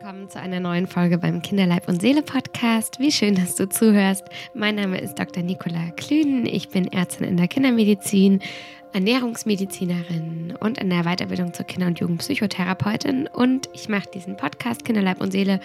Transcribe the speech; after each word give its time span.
willkommen 0.00 0.30
zu 0.30 0.38
einer 0.38 0.60
neuen 0.60 0.86
Folge 0.86 1.18
beim 1.18 1.42
Kinderleib 1.42 1.88
und 1.88 2.00
Seele 2.00 2.22
Podcast. 2.22 3.00
Wie 3.00 3.10
schön, 3.10 3.34
dass 3.34 3.56
du 3.56 3.68
zuhörst. 3.68 4.22
Mein 4.54 4.76
Name 4.76 5.00
ist 5.00 5.18
Dr. 5.18 5.42
Nicola 5.42 5.90
Klünen. 5.96 6.46
Ich 6.46 6.68
bin 6.68 6.86
Ärztin 6.92 7.26
in 7.26 7.36
der 7.36 7.48
Kindermedizin 7.48 8.40
Ernährungsmedizinerin 8.92 10.54
und 10.60 10.78
in 10.78 10.90
der 10.90 11.04
Weiterbildung 11.04 11.54
zur 11.54 11.66
Kinder- 11.66 11.86
und 11.86 12.00
Jugendpsychotherapeutin. 12.00 13.26
Und 13.26 13.68
ich 13.72 13.88
mache 13.88 14.08
diesen 14.12 14.36
Podcast 14.36 14.84
Kinderleib 14.84 15.20
und 15.20 15.32
Seele 15.32 15.60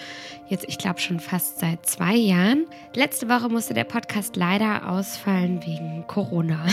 jetzt, 0.48 0.66
ich 0.68 0.78
glaube, 0.78 1.00
schon 1.00 1.20
fast 1.20 1.60
seit 1.60 1.86
zwei 1.86 2.16
Jahren. 2.16 2.66
Letzte 2.94 3.30
Woche 3.30 3.50
musste 3.50 3.74
der 3.74 3.86
Podcast 3.86 4.36
leider 4.36 4.90
ausfallen 4.90 5.62
wegen 5.66 6.06
Corona. 6.08 6.66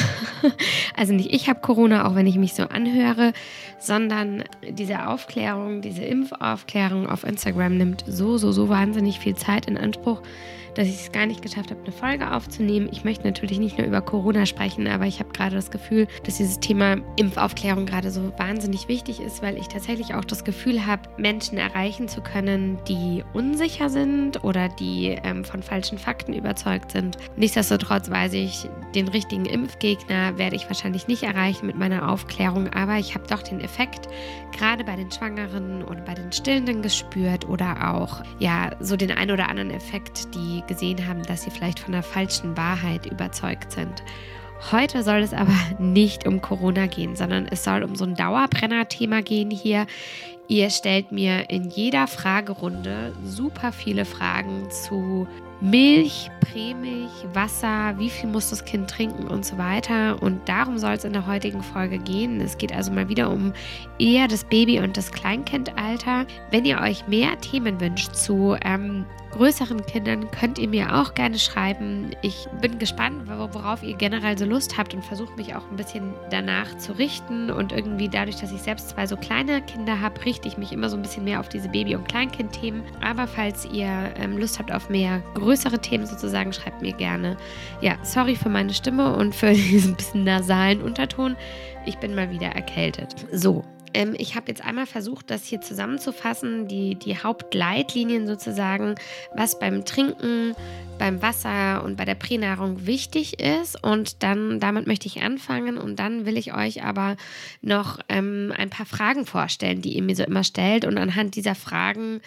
also 0.97 1.13
nicht 1.13 1.33
ich 1.33 1.49
habe 1.49 1.61
Corona, 1.61 2.07
auch 2.07 2.15
wenn 2.15 2.27
ich 2.27 2.37
mich 2.37 2.55
so 2.55 2.65
anhöre, 2.65 3.33
sondern 3.79 4.45
diese 4.69 5.07
Aufklärung, 5.09 5.83
diese 5.83 6.05
Impfaufklärung 6.05 7.09
auf 7.09 7.25
Instagram 7.25 7.77
nimmt 7.77 8.05
so, 8.07 8.39
so, 8.39 8.53
so 8.53 8.69
wahnsinnig 8.69 9.19
viel 9.19 9.37
Zeit 9.37 9.67
in 9.67 9.79
Anspruch 9.79 10.23
dass 10.81 10.89
ich 10.89 11.01
es 11.03 11.13
gar 11.13 11.27
nicht 11.27 11.43
geschafft 11.43 11.71
habe, 11.71 11.83
eine 11.83 11.93
Folge 11.93 12.33
aufzunehmen. 12.33 12.89
Ich 12.91 13.05
möchte 13.05 13.25
natürlich 13.25 13.59
nicht 13.59 13.77
nur 13.77 13.87
über 13.87 14.01
Corona 14.01 14.47
sprechen, 14.47 14.87
aber 14.89 15.05
ich 15.05 15.21
habe 15.21 15.31
gerade 15.31 15.55
das 15.55 15.71
Gefühl, 15.71 16.07
dass 16.25 16.39
dieses 16.39 16.59
Thema 16.59 16.97
Impfaufklärung 17.17 17.85
gerade 17.85 18.11
so 18.11 18.33
wahnsinnig 18.39 18.89
wichtig 18.89 19.21
ist, 19.21 19.43
weil 19.43 19.59
ich 19.59 19.69
tatsächlich 19.69 20.15
auch 20.15 20.25
das 20.25 20.43
Gefühl 20.43 20.87
habe, 20.87 21.03
Menschen 21.19 21.59
erreichen 21.59 22.09
zu 22.09 22.23
können, 22.23 22.79
die 22.89 23.23
unsicher 23.35 23.91
sind 23.91 24.43
oder 24.43 24.71
die 24.71 25.19
ähm, 25.23 25.45
von 25.45 25.63
falschen 25.63 25.99
Fakten 25.99 26.33
überzeugt 26.33 26.93
sind. 26.93 27.19
Nichtsdestotrotz 27.37 28.11
weiß 28.11 28.33
ich, 28.33 28.67
den 28.95 29.09
richtigen 29.09 29.45
Impfgegner 29.45 30.39
werde 30.39 30.57
ich 30.57 30.67
wahrscheinlich 30.67 31.09
nicht 31.09 31.25
erreichen 31.25 31.67
mit 31.67 31.77
meiner 31.77 32.11
Aufklärung, 32.11 32.73
aber 32.73 32.97
ich 32.97 33.15
habe 33.15 33.27
doch 33.27 33.43
den 33.43 33.61
Effekt 33.61 34.09
gerade 34.57 34.83
bei 34.83 34.97
den 34.97 35.11
Schwangeren 35.11 35.85
und 35.85 36.07
bei 36.07 36.15
den 36.15 36.33
Stillenden 36.33 36.81
gespürt 36.81 37.47
oder 37.47 37.95
auch 37.95 38.23
ja 38.39 38.71
so 38.81 38.97
den 38.97 39.11
ein 39.11 39.31
oder 39.31 39.49
anderen 39.51 39.71
Effekt, 39.71 40.35
die 40.35 40.63
gesehen 40.71 41.09
haben, 41.09 41.23
dass 41.25 41.43
sie 41.43 41.51
vielleicht 41.51 41.81
von 41.81 41.93
der 41.93 42.05
falschen 42.05 42.57
Wahrheit 42.57 43.05
überzeugt 43.05 43.73
sind. 43.73 44.05
Heute 44.71 45.03
soll 45.03 45.19
es 45.19 45.35
aber 45.35 45.53
nicht 45.79 46.27
um 46.27 46.41
Corona 46.41 46.87
gehen, 46.87 47.17
sondern 47.17 47.47
es 47.51 47.65
soll 47.65 47.83
um 47.83 47.97
so 47.97 48.05
ein 48.05 48.15
Dauerbrenner-Thema 48.15 49.23
gehen 49.23 49.51
hier. 49.51 49.87
Ihr 50.51 50.69
stellt 50.71 51.13
mir 51.13 51.49
in 51.49 51.71
jeder 51.71 52.09
Fragerunde 52.09 53.13
super 53.23 53.71
viele 53.71 54.05
Fragen 54.05 54.69
zu 54.69 55.29
Milch, 55.61 56.29
Prämilch, 56.41 57.13
Wasser, 57.33 57.95
wie 57.99 58.11
viel 58.11 58.29
muss 58.29 58.51
das 58.51 58.65
Kind 58.65 58.91
trinken 58.91 59.29
und 59.29 59.47
so 59.47 59.59
weiter. 59.59 60.21
Und 60.21 60.49
darum 60.49 60.77
soll 60.77 60.95
es 60.95 61.05
in 61.05 61.13
der 61.13 61.29
heutigen 61.29 61.63
Folge 61.63 61.99
gehen. 61.99 62.41
Es 62.41 62.59
geht 62.59 62.75
also 62.75 62.91
mal 62.91 63.09
wieder 63.09 63.31
um 63.31 63.53
eher 64.01 64.27
das 64.27 64.43
Baby- 64.43 64.81
und 64.81 64.97
das 64.97 65.13
Kleinkindalter. 65.13 66.27
Wenn 66.51 66.65
ihr 66.65 66.81
euch 66.81 67.07
mehr 67.07 67.39
Themen 67.41 67.81
wünscht 67.81 68.17
zu 68.17 68.57
ähm, 68.65 69.07
größeren 69.31 69.85
Kindern 69.87 70.31
könnt 70.31 70.59
ihr 70.59 70.69
mir 70.69 70.95
auch 70.97 71.15
gerne 71.15 71.39
schreiben. 71.39 72.11
Ich 72.23 72.47
bin 72.61 72.79
gespannt, 72.79 73.29
worauf 73.29 73.83
ihr 73.83 73.95
generell 73.95 74.37
so 74.37 74.45
Lust 74.45 74.77
habt 74.77 74.95
und 74.95 75.05
versuche 75.05 75.35
mich 75.35 75.55
auch 75.55 75.69
ein 75.71 75.77
bisschen 75.77 76.15
danach 76.31 76.77
zu 76.79 76.93
richten. 76.93 77.51
Und 77.51 77.73
irgendwie 77.73 78.09
dadurch, 78.09 78.37
dass 78.37 78.53
ich 78.53 78.61
selbst 78.61 78.91
zwei 78.91 79.07
so 79.07 79.17
kleine 79.17 79.63
Kinder 79.63 80.01
habe, 80.01 80.25
richte 80.25 80.40
ich 80.45 80.59
mich 80.59 80.73
immer 80.73 80.89
so 80.89 80.97
ein 80.97 81.03
bisschen 81.03 81.25
mehr 81.25 81.41
auf 81.41 81.49
diese 81.49 81.69
Baby- 81.69 81.95
und 81.95 82.09
Kleinkind-Themen. 82.09 82.83
Aber 83.01 83.27
falls 83.27 83.65
ihr 83.67 84.13
ähm, 84.17 84.39
Lust 84.39 84.59
habt 84.59 84.73
auf 84.73 84.89
mehr 84.89 85.23
größere 85.35 85.79
Themen 85.79 86.07
sozusagen, 86.07 86.53
schreibt 86.53 86.83
mir 86.83 86.93
gerne. 86.93 87.37
Ja, 87.81 87.97
sorry 88.03 88.37
für 88.37 88.49
meine 88.49 88.73
Stimme 88.75 89.15
und 89.17 89.35
für 89.35 89.53
diesen 89.53 89.97
bisschen 89.97 90.25
nasalen 90.25 90.83
Unterton. 90.83 91.37
Ich 91.87 91.99
bin 91.99 92.15
mal 92.15 92.31
wieder 92.31 92.49
erkältet. 92.49 93.15
So, 93.33 93.65
ähm, 93.95 94.15
ich 94.19 94.35
habe 94.35 94.47
jetzt 94.49 94.65
einmal 94.65 94.87
versucht, 94.87 95.31
das 95.31 95.45
hier 95.45 95.61
zusammenzufassen, 95.61 96.69
die, 96.69 96.95
die 96.95 97.17
Hauptleitlinien 97.17 98.27
sozusagen, 98.27 98.95
was 99.35 99.59
beim 99.59 99.85
Trinken, 99.85 100.55
beim 100.99 101.23
Wasser 101.23 101.83
und 101.85 101.97
bei 101.97 102.05
der 102.05 102.15
Pränahrung 102.15 102.87
wichtig 102.87 103.41
ist. 103.41 103.83
Und 103.83 104.23
dann 104.23 104.61
damit 104.61 104.87
möchte 104.87 105.07
ich 105.07 105.23
anfangen 105.23 105.79
und 105.79 105.99
dann 105.99 106.27
will 106.27 106.37
ich 106.37 106.55
euch 106.55 106.85
aber 106.85 107.17
noch 107.63 107.99
ähm, 108.09 108.53
ein 108.57 108.71
paar 108.71 108.87
Fragen 108.87 109.27
vorstellen, 109.27 109.83
die 109.83 109.97
ihr 109.97 110.03
mir 110.03 110.17
so 110.17 110.25
immer 110.25 110.45
stellt. 110.45 110.85
Und 110.85 110.99
anhand 110.99 111.37
dieser 111.37 111.55
Fragen 111.55 112.21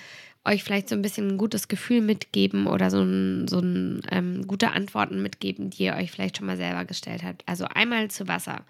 euch 0.46 0.64
vielleicht 0.64 0.90
so 0.90 0.96
ein 0.96 1.02
bisschen 1.02 1.30
ein 1.30 1.38
gutes 1.38 1.68
Gefühl 1.68 2.02
mitgeben 2.02 2.68
oder 2.68 2.90
so 2.90 3.02
ein, 3.02 3.48
so 3.48 3.60
ein 3.60 4.02
ähm, 4.12 4.46
gute 4.46 4.72
Antworten 4.72 5.22
mitgeben, 5.22 5.70
die 5.70 5.84
ihr 5.84 5.96
euch 5.96 6.12
vielleicht 6.12 6.38
schon 6.38 6.48
mal 6.48 6.58
selber 6.58 6.86
gestellt 6.86 7.24
habt. 7.24 7.44
Also 7.48 7.66
einmal 7.66 8.12
zu 8.12 8.28
Wasser. 8.28 8.66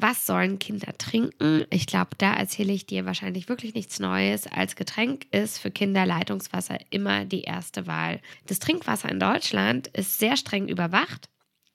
Was 0.00 0.26
sollen 0.26 0.60
Kinder 0.60 0.96
trinken? 0.96 1.64
Ich 1.70 1.86
glaube, 1.86 2.10
da 2.18 2.32
erzähle 2.32 2.72
ich 2.72 2.86
dir 2.86 3.04
wahrscheinlich 3.04 3.48
wirklich 3.48 3.74
nichts 3.74 3.98
Neues. 3.98 4.46
Als 4.46 4.76
Getränk 4.76 5.26
ist 5.32 5.58
für 5.58 5.72
Kinder 5.72 6.06
Leitungswasser 6.06 6.78
immer 6.90 7.24
die 7.24 7.42
erste 7.42 7.88
Wahl. 7.88 8.20
Das 8.46 8.60
Trinkwasser 8.60 9.08
in 9.08 9.18
Deutschland 9.18 9.88
ist 9.88 10.20
sehr 10.20 10.36
streng 10.36 10.68
überwacht 10.68 11.28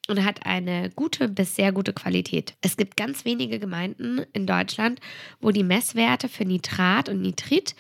und 0.09 0.25
hat 0.25 0.45
eine 0.45 0.89
gute 0.89 1.29
bis 1.29 1.55
sehr 1.55 1.71
gute 1.71 1.93
Qualität. 1.93 2.55
Es 2.61 2.75
gibt 2.75 2.97
ganz 2.97 3.23
wenige 3.23 3.59
Gemeinden 3.59 4.21
in 4.33 4.45
Deutschland, 4.45 4.99
wo 5.39 5.51
die 5.51 5.63
Messwerte 5.63 6.27
für 6.27 6.43
Nitrat 6.43 7.07
und 7.07 7.21
Nitrit 7.21 7.75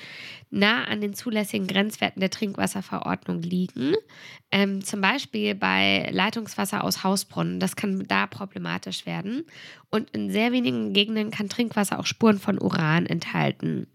nah 0.53 0.83
an 0.85 1.01
den 1.01 1.15
zulässigen 1.15 1.67
Grenzwerten 1.67 2.19
der 2.19 2.29
Trinkwasserverordnung 2.29 3.41
liegen. 3.41 3.95
Ähm, 4.51 4.83
zum 4.83 5.01
Beispiel 5.01 5.55
bei 5.55 6.07
Leitungswasser 6.11 6.83
aus 6.83 7.03
Hausbrunnen. 7.03 7.59
Das 7.59 7.75
kann 7.75 8.05
da 8.07 8.27
problematisch 8.27 9.05
werden. 9.05 9.45
Und 9.89 10.11
in 10.11 10.31
sehr 10.31 10.51
wenigen 10.51 10.93
Gegenden 10.93 11.31
kann 11.31 11.49
Trinkwasser 11.49 11.99
auch 11.99 12.05
Spuren 12.05 12.39
von 12.39 12.61
Uran 12.61 13.07
enthalten. 13.07 13.87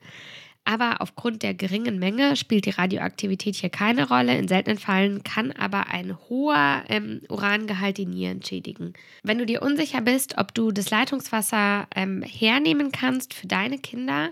Aber 0.68 1.00
aufgrund 1.00 1.42
der 1.42 1.54
geringen 1.54 1.98
Menge 1.98 2.36
spielt 2.36 2.66
die 2.66 2.70
Radioaktivität 2.70 3.56
hier 3.56 3.70
keine 3.70 4.06
Rolle. 4.06 4.36
In 4.36 4.48
seltenen 4.48 4.76
Fällen 4.76 5.22
kann 5.22 5.50
aber 5.52 5.86
ein 5.86 6.14
hoher 6.28 6.82
ähm, 6.90 7.22
Urangehalt 7.30 7.96
die 7.96 8.04
Nieren 8.04 8.42
schädigen. 8.42 8.92
Wenn 9.22 9.38
du 9.38 9.46
dir 9.46 9.62
unsicher 9.62 10.02
bist, 10.02 10.36
ob 10.36 10.52
du 10.52 10.70
das 10.70 10.90
Leitungswasser 10.90 11.86
ähm, 11.96 12.22
hernehmen 12.22 12.92
kannst 12.92 13.32
für 13.32 13.46
deine 13.46 13.78
Kinder, 13.78 14.28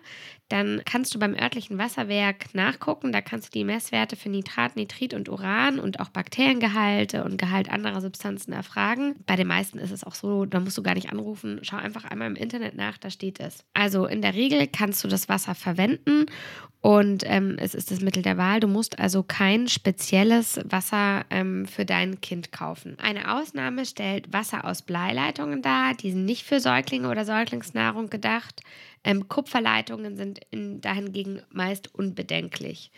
dann 0.48 0.82
kannst 0.84 1.14
du 1.14 1.18
beim 1.18 1.34
örtlichen 1.34 1.78
Wasserwerk 1.78 2.54
nachgucken. 2.54 3.12
Da 3.12 3.20
kannst 3.20 3.48
du 3.48 3.58
die 3.58 3.64
Messwerte 3.64 4.16
für 4.16 4.28
Nitrat, 4.28 4.76
Nitrit 4.76 5.12
und 5.14 5.28
Uran 5.28 5.78
und 5.80 6.00
auch 6.00 6.08
Bakteriengehalte 6.08 7.24
und 7.24 7.36
Gehalt 7.36 7.70
anderer 7.70 8.00
Substanzen 8.00 8.52
erfragen. 8.52 9.16
Bei 9.26 9.36
den 9.36 9.48
meisten 9.48 9.78
ist 9.78 9.90
es 9.90 10.04
auch 10.04 10.14
so, 10.14 10.44
da 10.44 10.60
musst 10.60 10.78
du 10.78 10.82
gar 10.82 10.94
nicht 10.94 11.10
anrufen. 11.10 11.58
Schau 11.62 11.76
einfach 11.76 12.04
einmal 12.04 12.28
im 12.28 12.36
Internet 12.36 12.76
nach, 12.76 12.98
da 12.98 13.10
steht 13.10 13.40
es. 13.40 13.64
Also 13.74 14.06
in 14.06 14.22
der 14.22 14.34
Regel 14.34 14.66
kannst 14.68 15.02
du 15.02 15.08
das 15.08 15.28
Wasser 15.28 15.54
verwenden 15.54 16.26
und 16.86 17.24
ähm, 17.26 17.56
es 17.58 17.74
ist 17.74 17.90
das 17.90 18.00
Mittel 18.00 18.22
der 18.22 18.38
Wahl. 18.38 18.60
Du 18.60 18.68
musst 18.68 19.00
also 19.00 19.24
kein 19.24 19.66
spezielles 19.66 20.60
Wasser 20.64 21.24
ähm, 21.30 21.66
für 21.66 21.84
dein 21.84 22.20
Kind 22.20 22.52
kaufen. 22.52 22.96
Eine 23.00 23.34
Ausnahme 23.36 23.84
stellt 23.86 24.32
Wasser 24.32 24.64
aus 24.64 24.82
Bleileitungen 24.82 25.62
dar. 25.62 25.94
Die 25.94 26.12
sind 26.12 26.24
nicht 26.24 26.44
für 26.44 26.60
Säuglinge 26.60 27.10
oder 27.10 27.24
Säuglingsnahrung 27.24 28.08
gedacht. 28.08 28.60
Ähm, 29.06 29.28
Kupferleitungen 29.28 30.16
sind 30.16 30.40
in, 30.50 30.80
dahingegen 30.80 31.40
meist 31.50 31.94
unbedenklich. 31.94 32.90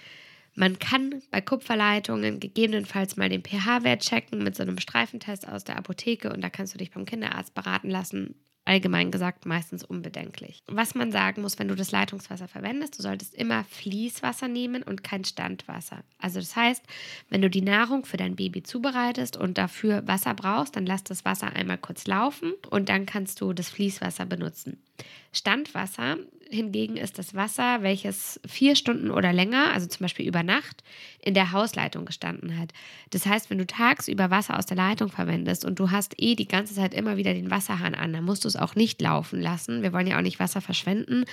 Man 0.55 0.81
kann 0.81 1.23
bei 1.31 1.41
Kupferleitungen 1.41 2.41
gegebenenfalls 2.41 3.17
mal 3.17 3.29
den 3.29 3.45
pH-Wert 3.45 4.03
checken 4.03 4.43
mit 4.43 4.57
so 4.57 4.65
einem 4.65 4.79
Streifentest 4.79 5.47
aus 5.47 5.63
der 5.63 5.77
Apotheke 5.77 6.33
und 6.33 6.41
da 6.41 6.51
kannst 6.51 6.75
du 6.75 6.79
dich 6.79 6.91
beim 6.91 7.05
Kinderarzt 7.05 7.55
beraten 7.55 7.91
lassen 7.91 8.35
allgemein 8.69 9.11
gesagt 9.11 9.47
meistens 9.47 9.83
unbedenklich. 9.83 10.63
Was 10.67 10.95
man 10.95 11.11
sagen 11.11 11.43
muss, 11.43 11.59
wenn 11.59 11.69
du 11.69 11.75
das 11.75 11.91
Leitungswasser 11.91 12.49
verwendest, 12.49 12.99
du 12.99 13.03
solltest 13.03 13.35
immer 13.35 13.65
Fließwasser 13.65 14.47
nehmen 14.47 14.83
und 14.83 15.03
kein 15.03 15.25
Standwasser. 15.25 16.05
Also 16.19 16.39
das 16.39 16.55
heißt, 16.55 16.85
wenn 17.31 17.41
du 17.41 17.49
die 17.49 17.63
Nahrung 17.63 18.05
für 18.05 18.19
dein 18.19 18.37
Baby 18.37 18.63
zubereitest 18.63 19.37
und 19.39 19.57
dafür 19.57 20.07
Wasser 20.07 20.35
brauchst, 20.35 20.77
dann 20.77 20.87
lass 20.87 21.03
das 21.03 21.25
Wasser 21.25 21.53
einmal 21.55 21.79
kurz 21.79 22.07
laufen 22.07 22.53
und 22.69 22.91
dann 22.91 23.07
kannst 23.07 23.41
du 23.41 23.55
das 23.55 23.71
Fließwasser 23.71 24.27
benutzen. 24.27 24.83
Standwasser 25.33 26.17
hingegen 26.51 26.97
ist 26.97 27.19
das 27.19 27.35
Wasser, 27.35 27.83
welches 27.83 28.41
vier 28.47 28.75
Stunden 28.75 29.11
oder 29.11 29.33
länger, 29.33 29.73
also 29.73 29.87
zum 29.87 30.05
Beispiel 30.05 30.27
über 30.27 30.43
Nacht, 30.43 30.83
in 31.21 31.35
der 31.35 31.53
Hausleitung 31.53 32.07
gestanden 32.07 32.59
hat. 32.59 32.73
Das 33.11 33.27
heißt, 33.27 33.51
wenn 33.51 33.59
du 33.59 33.67
tagsüber 33.67 34.31
Wasser 34.31 34.59
aus 34.59 34.67
der 34.67 34.77
Leitung 34.77 35.11
verwendest 35.11 35.65
und 35.65 35.79
du 35.79 35.91
hast 35.91 36.15
eh 36.17 36.35
die 36.35 36.49
ganze 36.49 36.75
Zeit 36.75 36.95
immer 36.95 37.17
wieder 37.17 37.35
den 37.35 37.51
Wasserhahn 37.51 37.95
an, 37.95 38.13
dann 38.13 38.25
musst 38.25 38.45
du 38.45 38.49
es 38.49 38.57
auch 38.57 38.75
nicht 38.75 39.01
laufen 39.03 39.41
lassen. 39.41 39.83
Wir 39.83 39.93
wollen 39.93 40.07
ja 40.07 40.17
auch 40.19 40.23
nicht 40.23 40.41
Wasser 40.41 40.61
verschwenden, 40.61 41.25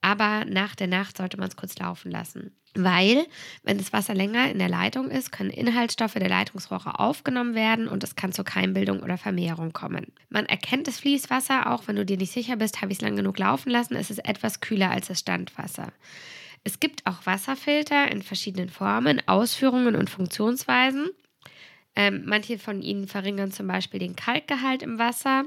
aber 0.00 0.44
nach 0.44 0.74
der 0.74 0.88
Nacht 0.88 1.16
sollte 1.16 1.36
man 1.36 1.48
es 1.48 1.56
kurz 1.56 1.78
laufen 1.78 2.10
lassen. 2.10 2.56
Weil, 2.76 3.26
wenn 3.62 3.78
das 3.78 3.92
Wasser 3.92 4.14
länger 4.14 4.50
in 4.50 4.58
der 4.58 4.68
Leitung 4.68 5.08
ist, 5.08 5.30
können 5.30 5.50
Inhaltsstoffe 5.50 6.14
der 6.14 6.28
Leitungsrohre 6.28 6.98
aufgenommen 6.98 7.54
werden 7.54 7.86
und 7.86 8.02
es 8.02 8.16
kann 8.16 8.32
zur 8.32 8.44
Keimbildung 8.44 9.00
oder 9.00 9.16
Vermehrung 9.16 9.72
kommen. 9.72 10.12
Man 10.28 10.46
erkennt 10.46 10.88
das 10.88 10.98
Fließwasser, 10.98 11.70
auch 11.70 11.86
wenn 11.86 11.94
du 11.94 12.04
dir 12.04 12.16
nicht 12.16 12.32
sicher 12.32 12.56
bist, 12.56 12.82
habe 12.82 12.90
ich 12.90 12.98
es 12.98 13.02
lang 13.02 13.14
genug 13.14 13.38
laufen 13.38 13.70
lassen, 13.70 13.94
es 13.94 14.10
ist 14.10 14.26
etwas 14.28 14.60
kühler 14.60 14.90
als 14.90 15.06
das 15.06 15.20
Standwasser. 15.20 15.92
Es 16.64 16.80
gibt 16.80 17.06
auch 17.06 17.26
Wasserfilter 17.26 18.10
in 18.10 18.22
verschiedenen 18.22 18.70
Formen, 18.70 19.22
Ausführungen 19.28 19.94
und 19.94 20.10
Funktionsweisen. 20.10 21.10
Ähm, 21.96 22.22
manche 22.26 22.58
von 22.58 22.82
ihnen 22.82 23.06
verringern 23.06 23.52
zum 23.52 23.68
Beispiel 23.68 24.00
den 24.00 24.16
Kalkgehalt 24.16 24.82
im 24.82 24.98
Wasser. 24.98 25.44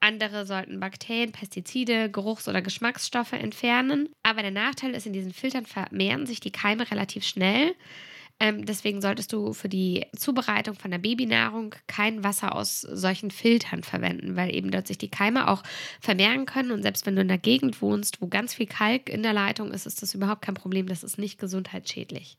Andere 0.00 0.46
sollten 0.46 0.80
Bakterien, 0.80 1.32
Pestizide, 1.32 2.10
Geruchs- 2.10 2.48
oder 2.48 2.62
Geschmacksstoffe 2.62 3.32
entfernen. 3.32 4.08
Aber 4.22 4.42
der 4.42 4.50
Nachteil 4.50 4.94
ist, 4.94 5.06
in 5.06 5.12
diesen 5.12 5.32
Filtern 5.32 5.66
vermehren 5.66 6.26
sich 6.26 6.40
die 6.40 6.52
Keime 6.52 6.90
relativ 6.90 7.24
schnell. 7.24 7.74
Ähm, 8.42 8.64
deswegen 8.64 9.02
solltest 9.02 9.34
du 9.34 9.52
für 9.52 9.68
die 9.68 10.06
Zubereitung 10.16 10.74
von 10.74 10.90
der 10.90 10.98
Babynahrung 10.98 11.74
kein 11.86 12.24
Wasser 12.24 12.54
aus 12.54 12.80
solchen 12.80 13.30
Filtern 13.30 13.82
verwenden, 13.82 14.34
weil 14.34 14.54
eben 14.54 14.70
dort 14.70 14.86
sich 14.86 14.96
die 14.96 15.10
Keime 15.10 15.48
auch 15.48 15.62
vermehren 16.00 16.46
können. 16.46 16.70
Und 16.70 16.82
selbst 16.82 17.04
wenn 17.04 17.16
du 17.16 17.20
in 17.20 17.28
der 17.28 17.36
Gegend 17.36 17.82
wohnst, 17.82 18.22
wo 18.22 18.28
ganz 18.28 18.54
viel 18.54 18.66
Kalk 18.66 19.10
in 19.10 19.22
der 19.22 19.34
Leitung 19.34 19.70
ist, 19.70 19.84
ist 19.84 20.00
das 20.00 20.14
überhaupt 20.14 20.40
kein 20.40 20.54
Problem. 20.54 20.86
Das 20.86 21.04
ist 21.04 21.18
nicht 21.18 21.38
gesundheitsschädlich. 21.38 22.38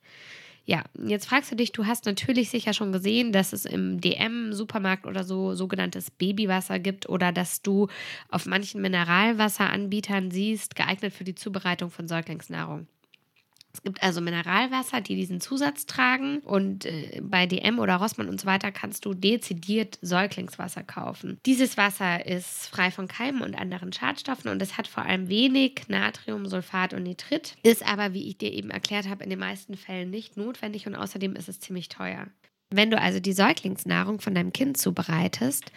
Ja, 0.66 0.84
jetzt 1.08 1.26
fragst 1.28 1.52
du 1.52 1.56
dich, 1.56 1.72
du 1.72 1.86
hast 1.88 2.06
natürlich 2.06 2.50
sicher 2.50 2.74
schon 2.74 2.92
gesehen, 2.92 3.32
dass 3.32 3.52
es 3.52 3.66
im 3.66 4.00
DM-Supermarkt 4.00 5.08
oder 5.08 5.24
so 5.24 5.56
sogenanntes 5.56 6.12
Babywasser 6.12 6.78
gibt 6.80 7.10
oder 7.10 7.32
dass 7.32 7.62
du 7.64 7.88
auf 8.30 8.46
manchen 8.46 8.82
Mineralwasseranbietern 8.82 10.30
siehst, 10.30 10.76
geeignet 10.76 11.14
für 11.14 11.24
die 11.24 11.36
Zubereitung 11.36 11.90
von 11.90 12.08
Säuglingsnahrung. 12.08 12.88
Es 13.74 13.82
gibt 13.84 14.04
also 14.04 14.22
Mineralwasser, 14.22 15.02
die 15.02 15.16
diesen 15.16 15.42
Zusatz 15.42 15.86
tragen. 15.86 16.40
Und 16.40 16.86
äh, 16.86 17.22
bei 17.22 17.46
DM 17.46 17.80
oder 17.80 17.96
Rossmann 17.96 18.30
und 18.30 18.40
so 18.40 18.48
weiter 18.48 18.72
kannst 18.72 19.06
du 19.06 19.14
dezidiert 19.14 19.98
Säuglingswasser 20.02 20.84
kaufen. 20.84 21.40
Dieses 21.46 21.78
Wasser 21.78 22.26
ist 22.26 22.68
frei 22.68 22.92
von 22.92 23.08
Keimen 23.08 23.42
und 23.42 23.56
anderen 23.56 23.94
Schadstoffen 23.94 24.52
und 24.52 24.62
es 24.62 24.78
hat 24.78 24.88
vor 24.88 25.04
allem 25.04 25.30
wenig 25.30 25.84
Natrium, 25.88 26.46
Sulfat 26.46 26.94
und 26.94 27.04
Nitrit. 27.04 27.56
Ist 27.64 27.86
aber, 27.86 28.14
wie 28.14 28.28
ich 28.28 28.38
dir 28.38 28.52
eben 28.52 28.70
erklärt 28.70 29.08
habe, 29.08 29.24
in 29.24 29.30
den 29.30 29.40
meisten 29.40 29.76
Fällen 29.76 30.10
nicht 30.10 30.38
notwendig 30.38 30.88
und 30.88 30.96
außerdem 30.96 31.36
ist 31.36 31.50
es 31.50 31.60
ziemlich 31.60 31.90
teuer. 31.90 32.28
Wenn 32.70 32.90
du 32.90 32.98
also 32.98 33.20
die 33.20 33.34
Säuglingsnahrung 33.34 34.22
von 34.22 34.34
deinem 34.34 34.54
Kind 34.54 34.78
zubereitest 34.78 35.72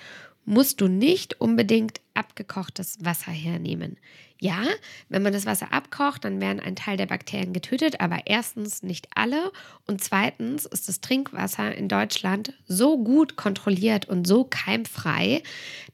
musst 0.44 0.80
du 0.80 0.88
nicht 0.88 1.40
unbedingt 1.40 2.00
abgekochtes 2.14 2.98
Wasser 3.04 3.32
hernehmen. 3.32 3.98
Ja, 4.40 4.62
wenn 5.08 5.22
man 5.22 5.32
das 5.32 5.46
Wasser 5.46 5.72
abkocht, 5.72 6.24
dann 6.24 6.40
werden 6.40 6.60
ein 6.60 6.76
Teil 6.76 6.96
der 6.96 7.06
Bakterien 7.06 7.52
getötet, 7.52 8.00
aber 8.00 8.22
erstens 8.26 8.82
nicht 8.82 9.08
alle 9.14 9.52
und 9.86 10.02
zweitens 10.02 10.66
ist 10.66 10.88
das 10.88 11.00
Trinkwasser 11.00 11.74
in 11.74 11.88
Deutschland 11.88 12.52
so 12.66 13.02
gut 13.02 13.36
kontrolliert 13.36 14.06
und 14.06 14.26
so 14.26 14.44
keimfrei, 14.44 15.42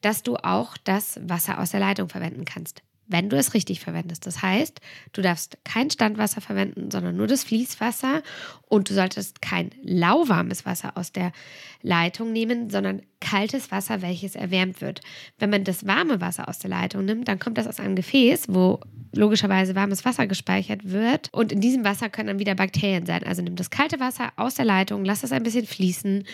dass 0.01 0.23
du 0.23 0.37
auch 0.37 0.77
das 0.79 1.21
Wasser 1.23 1.61
aus 1.61 1.71
der 1.71 1.81
Leitung 1.81 2.09
verwenden 2.09 2.45
kannst 2.45 2.83
wenn 3.11 3.29
du 3.29 3.37
es 3.37 3.55
richtig 3.55 3.81
verwendest. 3.81 4.27
Das 4.27 4.41
heißt, 4.41 4.81
du 5.13 5.21
darfst 5.21 5.59
kein 5.65 5.91
Standwasser 5.91 6.41
verwenden, 6.41 6.91
sondern 6.91 7.17
nur 7.17 7.27
das 7.27 7.45
Fließwasser 7.45 8.23
und 8.69 8.89
du 8.89 8.95
solltest 8.95 9.43
kein 9.43 9.71
lauwarmes 9.83 10.65
Wasser 10.65 10.97
aus 10.97 11.13
der 11.13 11.33
Leitung 11.83 12.33
nehmen, 12.33 12.71
sondern 12.71 13.03
kaltes 13.21 13.71
Wasser, 13.71 14.01
welches 14.01 14.37
erwärmt 14.37 14.81
wird. 14.81 15.01
Wenn 15.39 15.51
man 15.51 15.65
das 15.65 15.87
warme 15.87 16.21
Wasser 16.21 16.49
aus 16.49 16.59
der 16.59 16.71
Leitung 16.71 17.05
nimmt, 17.05 17.29
dann 17.29 17.39
kommt 17.39 17.59
das 17.59 17.67
aus 17.67 17.81
einem 17.81 17.97
Gefäß, 17.97 18.47
wo 18.49 18.81
logischerweise 19.13 19.75
warmes 19.75 20.05
Wasser 20.05 20.27
gespeichert 20.27 20.91
wird 20.91 21.29
und 21.33 21.51
in 21.51 21.61
diesem 21.61 21.85
Wasser 21.85 22.09
können 22.09 22.29
dann 22.29 22.39
wieder 22.39 22.55
Bakterien 22.55 23.07
sein. 23.07 23.25
Also 23.25 23.43
nimm 23.43 23.57
das 23.57 23.71
kalte 23.71 23.99
Wasser 23.99 24.33
aus 24.37 24.55
der 24.55 24.65
Leitung, 24.65 25.05
lass 25.05 25.25
es 25.25 25.33
ein 25.33 25.43
bisschen 25.43 25.67
fließen 25.67 26.25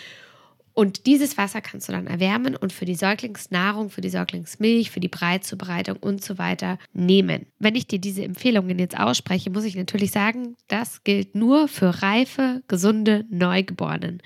und 0.77 1.07
dieses 1.07 1.39
Wasser 1.39 1.59
kannst 1.59 1.87
du 1.87 1.91
dann 1.91 2.05
erwärmen 2.05 2.55
und 2.55 2.71
für 2.71 2.85
die 2.85 2.93
Säuglingsnahrung, 2.93 3.89
für 3.89 4.01
die 4.01 4.11
Säuglingsmilch, 4.11 4.91
für 4.91 4.99
die 4.99 5.07
Breizubereitung 5.07 5.97
und 5.97 6.23
so 6.23 6.37
weiter 6.37 6.77
nehmen. 6.93 7.47
Wenn 7.57 7.73
ich 7.73 7.87
dir 7.87 7.97
diese 7.97 8.23
Empfehlungen 8.23 8.77
jetzt 8.77 8.95
ausspreche, 8.95 9.49
muss 9.49 9.63
ich 9.63 9.75
natürlich 9.75 10.11
sagen, 10.11 10.55
das 10.67 11.03
gilt 11.03 11.33
nur 11.33 11.67
für 11.67 12.03
reife, 12.03 12.61
gesunde 12.67 13.25
Neugeborenen. 13.31 14.21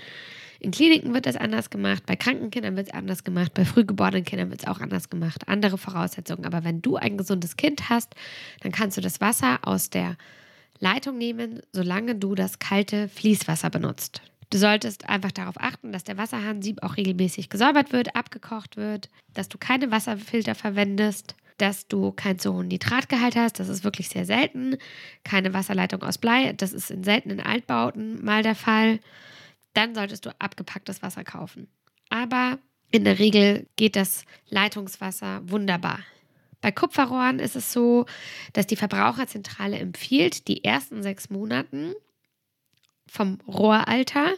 In 0.59 0.71
Kliniken 0.71 1.13
wird 1.13 1.25
das 1.25 1.38
anders 1.38 1.69
gemacht, 1.69 2.06
bei 2.06 2.18
kranken 2.18 2.51
Kindern 2.51 2.75
wird 2.75 2.88
es 2.89 2.94
anders 2.94 3.24
gemacht, 3.24 3.54
bei 3.54 3.63
frühgeborenen 3.63 4.25
Kindern 4.25 4.50
wird 4.50 4.63
es 4.63 4.68
auch 4.68 4.81
anders 4.81 5.09
gemacht. 5.09 5.47
Andere 5.47 5.77
Voraussetzungen. 5.77 6.44
Aber 6.44 6.65
wenn 6.65 6.81
du 6.81 6.97
ein 6.97 7.15
gesundes 7.15 7.56
Kind 7.56 7.88
hast, 7.88 8.13
dann 8.59 8.74
kannst 8.74 8.97
du 8.97 9.01
das 9.01 9.21
Wasser 9.21 9.59
aus 9.62 9.89
der 9.89 10.18
Leitung 10.80 11.18
nehmen, 11.18 11.62
solange 11.71 12.15
du 12.15 12.36
das 12.36 12.59
kalte 12.59 13.07
Fließwasser 13.07 13.69
benutzt. 13.69 14.21
Du 14.51 14.57
solltest 14.57 15.07
einfach 15.07 15.31
darauf 15.31 15.56
achten, 15.57 15.94
dass 15.94 16.03
der 16.03 16.18
Wasserhahnsieb 16.18 16.83
auch 16.83 16.98
regelmäßig 16.98 17.50
gesäubert 17.50 17.94
wird, 17.94 18.15
abgekocht 18.18 18.75
wird, 18.75 19.09
dass 19.33 19.48
du 19.48 19.57
keine 19.57 19.92
Wasserfilter 19.92 20.56
verwendest, 20.56 21.36
dass 21.57 21.88
du 21.88 22.12
keinen 22.12 22.38
zu 22.38 22.53
hohen 22.53 22.68
Nitratgehalt 22.68 23.38
hast. 23.38 23.62
Das 23.62 23.69
ist 23.69 23.86
wirklich 23.86 24.09
sehr 24.09 24.25
selten. 24.25 24.75
Keine 25.24 25.53
Wasserleitung 25.53 26.03
aus 26.03 26.18
Blei. 26.18 26.51
Das 26.51 26.74
ist 26.74 26.92
in 26.92 27.06
seltenen 27.06 27.39
Altbauten 27.39 28.24
mal 28.25 28.44
der 28.44 28.56
Fall. 28.56 29.00
Dann 29.74 29.95
solltest 29.95 30.25
du 30.25 30.36
abgepacktes 30.38 31.01
Wasser 31.01 31.24
kaufen. 31.24 31.68
Aber 32.09 32.59
in 32.92 33.06
der 33.06 33.19
Regel 33.19 33.68
geht 33.77 33.95
das 33.95 34.25
Leitungswasser 34.50 35.50
wunderbar. 35.50 36.00
Bei 36.59 36.71
Kupferrohren 36.74 37.39
ist 37.39 37.56
es 37.56 37.71
so, 37.71 38.06
dass 38.51 38.68
die 38.68 38.75
Verbraucherzentrale 38.75 39.80
empfiehlt, 39.80 40.50
die 40.50 40.65
ersten 40.65 41.04
sechs 41.04 41.30
Monaten 41.30 41.94
vom 43.11 43.39
Rohralter 43.47 44.33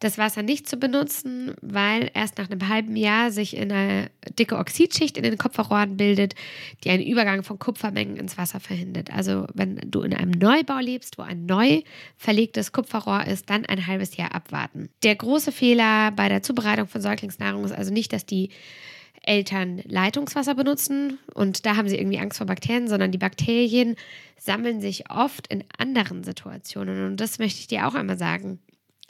das 0.00 0.16
Wasser 0.16 0.42
nicht 0.42 0.66
zu 0.66 0.78
benutzen, 0.78 1.54
weil 1.60 2.10
erst 2.14 2.38
nach 2.38 2.50
einem 2.50 2.68
halben 2.68 2.96
Jahr 2.96 3.30
sich 3.30 3.58
eine 3.58 4.10
dicke 4.38 4.56
Oxidschicht 4.56 5.18
in 5.18 5.22
den 5.22 5.36
Kupferrohren 5.36 5.98
bildet, 5.98 6.34
die 6.82 6.90
einen 6.90 7.04
Übergang 7.04 7.42
von 7.42 7.58
Kupfermengen 7.58 8.16
ins 8.16 8.38
Wasser 8.38 8.60
verhindert. 8.60 9.12
Also 9.12 9.46
wenn 9.52 9.78
du 9.84 10.00
in 10.00 10.14
einem 10.14 10.30
Neubau 10.30 10.78
lebst, 10.78 11.18
wo 11.18 11.22
ein 11.22 11.44
neu 11.44 11.82
verlegtes 12.16 12.72
Kupferrohr 12.72 13.26
ist, 13.26 13.50
dann 13.50 13.66
ein 13.66 13.86
halbes 13.86 14.16
Jahr 14.16 14.34
abwarten. 14.34 14.88
Der 15.02 15.16
große 15.16 15.52
Fehler 15.52 16.12
bei 16.12 16.30
der 16.30 16.42
Zubereitung 16.42 16.88
von 16.88 17.02
Säuglingsnahrung 17.02 17.64
ist 17.64 17.72
also 17.72 17.92
nicht, 17.92 18.14
dass 18.14 18.24
die 18.24 18.48
Eltern 19.22 19.82
Leitungswasser 19.84 20.54
benutzen 20.54 21.18
und 21.34 21.66
da 21.66 21.76
haben 21.76 21.88
sie 21.88 21.98
irgendwie 21.98 22.18
Angst 22.18 22.38
vor 22.38 22.46
Bakterien, 22.46 22.88
sondern 22.88 23.12
die 23.12 23.18
Bakterien 23.18 23.96
sammeln 24.38 24.80
sich 24.80 25.10
oft 25.10 25.46
in 25.48 25.64
anderen 25.76 26.24
Situationen. 26.24 27.06
Und 27.06 27.20
das 27.20 27.38
möchte 27.38 27.60
ich 27.60 27.66
dir 27.66 27.86
auch 27.86 27.94
einmal 27.94 28.18
sagen. 28.18 28.60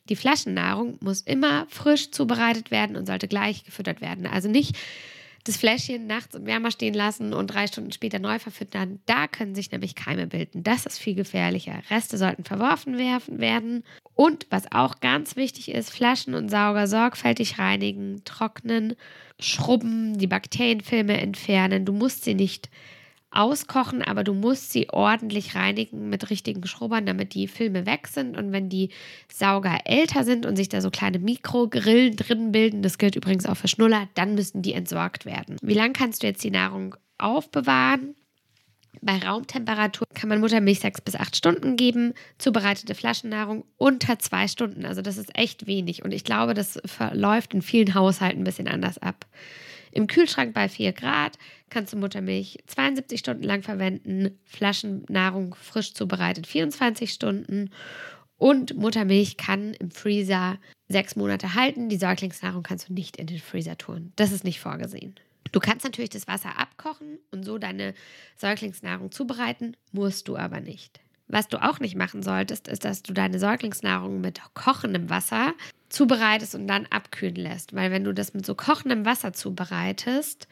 Die 0.09 0.17
Flaschennahrung 0.17 0.99
muss 1.01 1.21
immer 1.21 1.67
frisch 1.69 2.11
zubereitet 2.11 2.73
werden 2.73 2.97
und 2.97 3.07
sollte 3.07 3.29
gleich 3.29 3.65
gefüttert 3.65 4.01
werden. 4.01 4.27
Also 4.27 4.49
nicht 4.49 4.77
das 5.45 5.57
Fläschchen 5.57 6.07
nachts 6.07 6.35
im 6.35 6.47
Wärmer 6.47 6.71
stehen 6.71 6.95
lassen 6.95 7.33
und 7.33 7.49
drei 7.49 7.67
Stunden 7.67 7.93
später 7.93 8.19
neu 8.19 8.39
verfüttern. 8.39 9.01
Da 9.07 9.27
können 9.27 9.55
sich 9.55 9.71
nämlich 9.71 9.95
Keime 9.95 10.27
bilden. 10.27 10.63
Das 10.63 10.87
ist 10.87 10.99
viel 10.99 11.15
gefährlicher. 11.15 11.83
Reste 11.91 12.19
sollten 12.19 12.45
verworfen 12.45 12.99
werden. 12.99 13.85
Und 14.15 14.47
was 14.51 14.71
auch 14.71 15.01
ganz 15.01 15.37
wichtig 15.37 15.71
ist, 15.71 15.91
Flaschen 15.91 16.35
und 16.35 16.51
Sauger 16.51 16.87
sorgfältig 16.87 17.59
reinigen, 17.59 18.23
trocknen, 18.25 18.95
schrubben, 19.39 20.19
die 20.19 20.27
Bakterienfilme 20.27 21.19
entfernen. 21.19 21.87
Du 21.87 21.93
musst 21.93 22.25
sie 22.25 22.35
nicht 22.35 22.69
auskochen, 23.31 24.03
aber 24.03 24.25
du 24.25 24.35
musst 24.35 24.73
sie 24.73 24.89
ordentlich 24.91 25.55
reinigen 25.55 26.09
mit 26.09 26.31
richtigen 26.31 26.67
Schrubbern, 26.67 27.07
damit 27.07 27.35
die 27.35 27.49
Filme 27.49 27.87
weg 27.87 28.09
sind. 28.09 28.37
Und 28.37 28.53
wenn 28.53 28.69
die 28.69 28.91
Sauger 29.33 29.79
älter 29.85 30.25
sind 30.25 30.47
und 30.47 30.57
sich 30.57 30.69
da 30.69 30.81
so 30.81 30.91
kleine 30.91 31.19
Mikrogrillen 31.19 32.17
drin 32.17 32.53
bilden, 32.53 32.83
das 32.83 32.99
gilt 32.99 33.17
übrigens 33.17 33.47
auch 33.47 33.57
für 33.57 33.69
Schnuller, 33.69 34.09
dann 34.15 34.35
müssen 34.35 34.63
die 34.63 34.73
entsorgt 34.73 35.27
werden. 35.27 35.57
Wie 35.63 35.75
lange 35.75 35.93
kannst 35.93 36.23
du 36.23 36.27
jetzt 36.27 36.43
die 36.43 36.51
Nahrung 36.51 36.97
aufbewahren? 37.19 38.15
Bei 39.03 39.19
Raumtemperatur 39.19 40.07
kann 40.15 40.29
man 40.29 40.41
Muttermilch 40.41 40.81
sechs 40.81 41.01
bis 41.01 41.15
acht 41.15 41.37
Stunden 41.37 41.77
geben, 41.77 42.13
zubereitete 42.39 42.95
Flaschennahrung 42.95 43.65
unter 43.77 44.19
zwei 44.19 44.49
Stunden. 44.49 44.85
Also 44.85 45.01
das 45.01 45.17
ist 45.17 45.39
echt 45.39 45.67
wenig 45.67 46.05
und 46.05 46.13
ich 46.13 46.25
glaube, 46.25 46.55
das 46.55 46.81
verläuft 46.85 47.55
in 47.55 47.63
vielen 47.63 47.95
Haushalten 47.95 48.41
ein 48.41 48.45
bisschen 48.45 48.69
anders 48.69 48.99
ab. 48.99 49.27
Im 49.93 50.07
Kühlschrank 50.07 50.55
bei 50.55 50.69
4 50.69 50.93
Grad 50.93 51.39
kannst 51.69 51.93
du 51.93 51.97
Muttermilch 51.97 52.59
72 52.67 53.19
Stunden 53.21 53.43
lang 53.43 53.63
verwenden, 53.63 54.39
Flaschennahrung 54.45 55.55
frisch 55.55 55.95
zubereitet 55.95 56.47
24 56.47 57.13
Stunden 57.13 57.71
und 58.37 58.75
Muttermilch 58.77 59.37
kann 59.37 59.75
im 59.75 59.91
Freezer 59.91 60.59
sechs 60.89 61.15
Monate 61.15 61.55
halten. 61.55 61.89
Die 61.89 61.99
Säuglingsnahrung 61.99 62.63
kannst 62.63 62.89
du 62.89 62.95
nicht 62.95 63.17
in 63.17 63.27
den 63.27 63.39
Freezer 63.39 63.77
tun. 63.77 64.13
Das 64.17 64.33
ist 64.33 64.45
nicht 64.45 64.61
vorgesehen. 64.61 65.15
Du 65.53 65.61
kannst 65.61 65.85
natürlich 65.85 66.11
das 66.11 66.29
Wasser 66.29 66.59
abkochen 66.59 67.19
und 67.33 67.45
so 67.45 67.59
deine 67.59 67.95
Säuglingsnahrung 68.37 69.11
zubereiten, 69.11 69.77
musst 69.93 70.29
du 70.29 70.37
aber 70.37 70.61
nicht. 70.61 71.01
Was 71.29 71.49
du 71.49 71.63
auch 71.63 71.81
nicht 71.81 71.97
machen 71.97 72.23
solltest, 72.23 72.67
ist, 72.67 72.85
dass 72.85 73.03
du 73.03 73.13
deine 73.13 73.39
Säuglingsnahrung 73.39 74.21
mit 74.21 74.41
kochendem 74.55 75.11
Wasser 75.11 75.55
zubereitest 75.91 76.55
und 76.55 76.67
dann 76.67 76.87
abkühlen 76.87 77.37
lässt. 77.37 77.75
Weil 77.75 77.91
wenn 77.91 78.05
du 78.05 78.15
das 78.15 78.33
mit 78.33 78.47
so 78.47 78.55
kochendem 78.55 79.05
Wasser 79.05 79.33
zubereitest, 79.33 80.49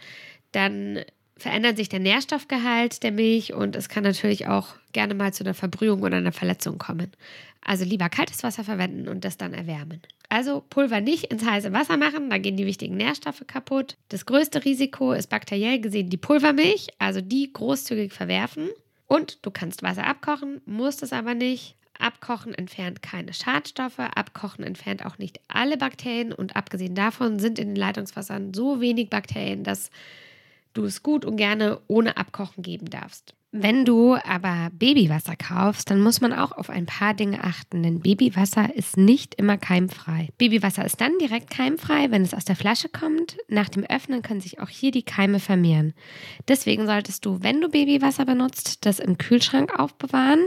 dann 0.52 1.00
verändert 1.37 1.76
sich 1.76 1.88
der 1.88 2.00
Nährstoffgehalt 2.00 3.02
der 3.02 3.12
Milch 3.12 3.54
und 3.54 3.76
es 3.76 3.88
kann 3.88 4.02
natürlich 4.02 4.49
auch 4.49 4.75
gerne 4.92 5.14
mal 5.14 5.33
zu 5.33 5.45
einer 5.45 5.54
Verbrühung 5.54 6.02
oder 6.02 6.16
einer 6.16 6.33
Verletzung 6.33 6.78
kommen. 6.78 7.12
Also 7.62 7.85
lieber 7.85 8.09
kaltes 8.09 8.42
Wasser 8.42 8.64
verwenden 8.64 9.09
und 9.09 9.25
das 9.25 9.37
dann 9.37 9.54
erwärmen. 9.54 10.02
Also 10.28 10.62
Pulver 10.68 11.00
nicht 11.00 11.25
ins 11.25 11.45
heiße 11.45 11.73
Wasser 11.73 11.97
machen, 11.97 12.28
da 12.28 12.38
gehen 12.38 12.57
die 12.57 12.66
wichtigen 12.66 12.97
Nährstoffe 12.97 13.45
kaputt. 13.47 13.97
Das 14.09 14.26
größte 14.26 14.64
Risiko 14.64 15.12
ist 15.12 15.28
bakteriell 15.28 15.80
gesehen 15.80 16.11
die 16.11 16.16
Pulvermilch, 16.16 16.88
also 16.99 17.21
die 17.21 17.52
großzügig 17.52 18.12
verwerfen. 18.12 18.68
Und 19.07 19.38
du 19.47 19.50
kannst 19.50 19.83
Wasser 19.83 20.07
abkochen, 20.07 20.61
musst 20.66 21.02
es 21.02 21.12
aber 21.12 21.35
nicht. 21.35 21.76
Abkochen 21.99 22.55
entfernt 22.55 23.02
keine 23.02 23.33
Schadstoffe, 23.33 23.99
Abkochen 23.99 24.64
entfernt 24.64 25.05
auch 25.05 25.19
nicht 25.19 25.40
alle 25.49 25.76
Bakterien 25.76 26.33
und 26.33 26.57
abgesehen 26.57 26.95
davon 26.95 27.38
sind 27.38 27.59
in 27.59 27.69
den 27.69 27.76
Leitungswassern 27.76 28.55
so 28.55 28.81
wenig 28.81 29.11
Bakterien, 29.11 29.64
dass 29.64 29.90
du 30.75 30.85
es 30.85 31.02
gut 31.02 31.25
und 31.25 31.37
gerne 31.37 31.81
ohne 31.87 32.17
Abkochen 32.17 32.62
geben 32.62 32.90
darfst. 32.90 33.35
Wenn 33.50 33.87
du 33.87 34.14
aber 34.14 34.69
Babywasser 34.73 35.35
kaufst, 35.35 35.90
dann 35.90 36.02
muss 36.02 36.21
man 36.21 36.35
auch 36.35 36.52
auf 36.52 36.69
ein 36.69 36.85
paar 36.85 37.14
Dinge 37.14 37.43
achten, 37.43 37.83
denn 37.83 38.00
Babywasser 38.00 38.75
ist 38.76 38.99
nicht 38.99 39.37
immer 39.37 39.57
keimfrei. 39.57 40.28
Babywasser 40.37 40.85
ist 40.85 41.00
dann 41.00 41.17
direkt 41.19 41.49
keimfrei, 41.49 42.11
wenn 42.11 42.21
es 42.21 42.35
aus 42.35 42.45
der 42.45 42.57
Flasche 42.57 42.90
kommt. 42.90 43.38
Nach 43.49 43.71
dem 43.71 43.85
Öffnen 43.85 44.21
können 44.21 44.43
sich 44.43 44.61
auch 44.61 44.69
hier 44.69 44.90
die 44.90 45.02
Keime 45.02 45.40
vermehren. 45.40 45.95
Deswegen 46.47 46.85
solltest 46.85 47.25
du, 47.25 47.43
wenn 47.43 47.62
du 47.62 47.71
Babywasser 47.71 48.26
benutzt, 48.26 48.85
das 48.85 48.99
im 48.99 49.17
Kühlschrank 49.17 49.78
aufbewahren. 49.78 50.45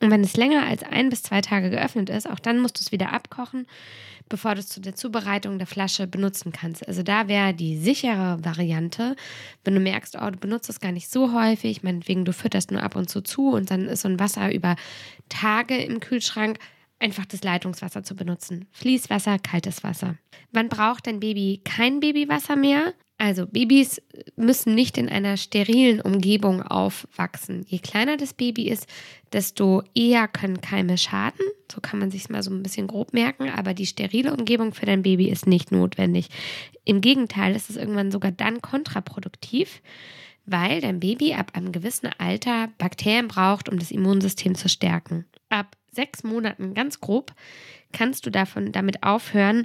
Und 0.00 0.10
wenn 0.10 0.22
es 0.22 0.36
länger 0.36 0.66
als 0.66 0.82
ein 0.82 1.08
bis 1.08 1.22
zwei 1.22 1.40
Tage 1.40 1.70
geöffnet 1.70 2.10
ist, 2.10 2.28
auch 2.28 2.38
dann 2.38 2.60
musst 2.60 2.78
du 2.78 2.82
es 2.82 2.92
wieder 2.92 3.12
abkochen, 3.12 3.66
bevor 4.28 4.54
du 4.54 4.60
es 4.60 4.68
zu 4.68 4.80
der 4.80 4.94
Zubereitung 4.94 5.58
der 5.58 5.66
Flasche 5.66 6.06
benutzen 6.06 6.52
kannst. 6.52 6.86
Also 6.86 7.02
da 7.02 7.28
wäre 7.28 7.54
die 7.54 7.78
sichere 7.78 8.38
Variante, 8.44 9.16
wenn 9.64 9.74
du 9.74 9.80
merkst, 9.80 10.16
oh, 10.20 10.30
du 10.30 10.36
benutzt 10.38 10.68
es 10.68 10.80
gar 10.80 10.92
nicht 10.92 11.10
so 11.10 11.32
häufig, 11.32 11.82
meinetwegen 11.82 12.24
du 12.24 12.32
fütterst 12.32 12.70
nur 12.70 12.82
ab 12.82 12.96
und 12.96 13.08
zu 13.08 13.22
zu 13.22 13.50
und 13.52 13.70
dann 13.70 13.86
ist 13.86 14.02
so 14.02 14.08
ein 14.08 14.20
Wasser 14.20 14.52
über 14.52 14.76
Tage 15.28 15.76
im 15.78 16.00
Kühlschrank, 16.00 16.58
einfach 16.98 17.26
das 17.26 17.42
Leitungswasser 17.42 18.02
zu 18.02 18.16
benutzen. 18.16 18.66
Fließwasser, 18.72 19.38
kaltes 19.38 19.82
Wasser. 19.82 20.16
Wann 20.52 20.68
braucht 20.68 21.06
dein 21.06 21.20
Baby 21.20 21.60
kein 21.64 22.00
Babywasser 22.00 22.56
mehr? 22.56 22.94
Also 23.18 23.46
Babys 23.46 24.02
müssen 24.36 24.74
nicht 24.74 24.98
in 24.98 25.08
einer 25.08 25.38
sterilen 25.38 26.02
Umgebung 26.02 26.62
aufwachsen. 26.62 27.64
Je 27.66 27.78
kleiner 27.78 28.18
das 28.18 28.34
Baby 28.34 28.68
ist, 28.68 28.86
desto 29.32 29.82
eher 29.94 30.28
können 30.28 30.60
Keime 30.60 30.98
schaden. 30.98 31.40
So 31.72 31.80
kann 31.80 31.98
man 31.98 32.10
sich 32.10 32.28
mal 32.28 32.42
so 32.42 32.50
ein 32.50 32.62
bisschen 32.62 32.86
grob 32.86 33.14
merken. 33.14 33.48
Aber 33.48 33.72
die 33.72 33.86
sterile 33.86 34.34
Umgebung 34.34 34.74
für 34.74 34.84
dein 34.84 35.02
Baby 35.02 35.30
ist 35.30 35.46
nicht 35.46 35.72
notwendig. 35.72 36.28
Im 36.84 37.00
Gegenteil, 37.00 37.56
ist 37.56 37.70
es 37.70 37.76
irgendwann 37.76 38.12
sogar 38.12 38.32
dann 38.32 38.60
kontraproduktiv, 38.60 39.80
weil 40.44 40.82
dein 40.82 41.00
Baby 41.00 41.32
ab 41.32 41.52
einem 41.54 41.72
gewissen 41.72 42.10
Alter 42.18 42.68
Bakterien 42.76 43.28
braucht, 43.28 43.70
um 43.70 43.78
das 43.78 43.90
Immunsystem 43.90 44.54
zu 44.54 44.68
stärken. 44.68 45.24
Ab 45.48 45.74
sechs 45.90 46.22
Monaten, 46.22 46.74
ganz 46.74 47.00
grob, 47.00 47.32
kannst 47.92 48.26
du 48.26 48.30
davon 48.30 48.72
damit 48.72 49.02
aufhören, 49.02 49.64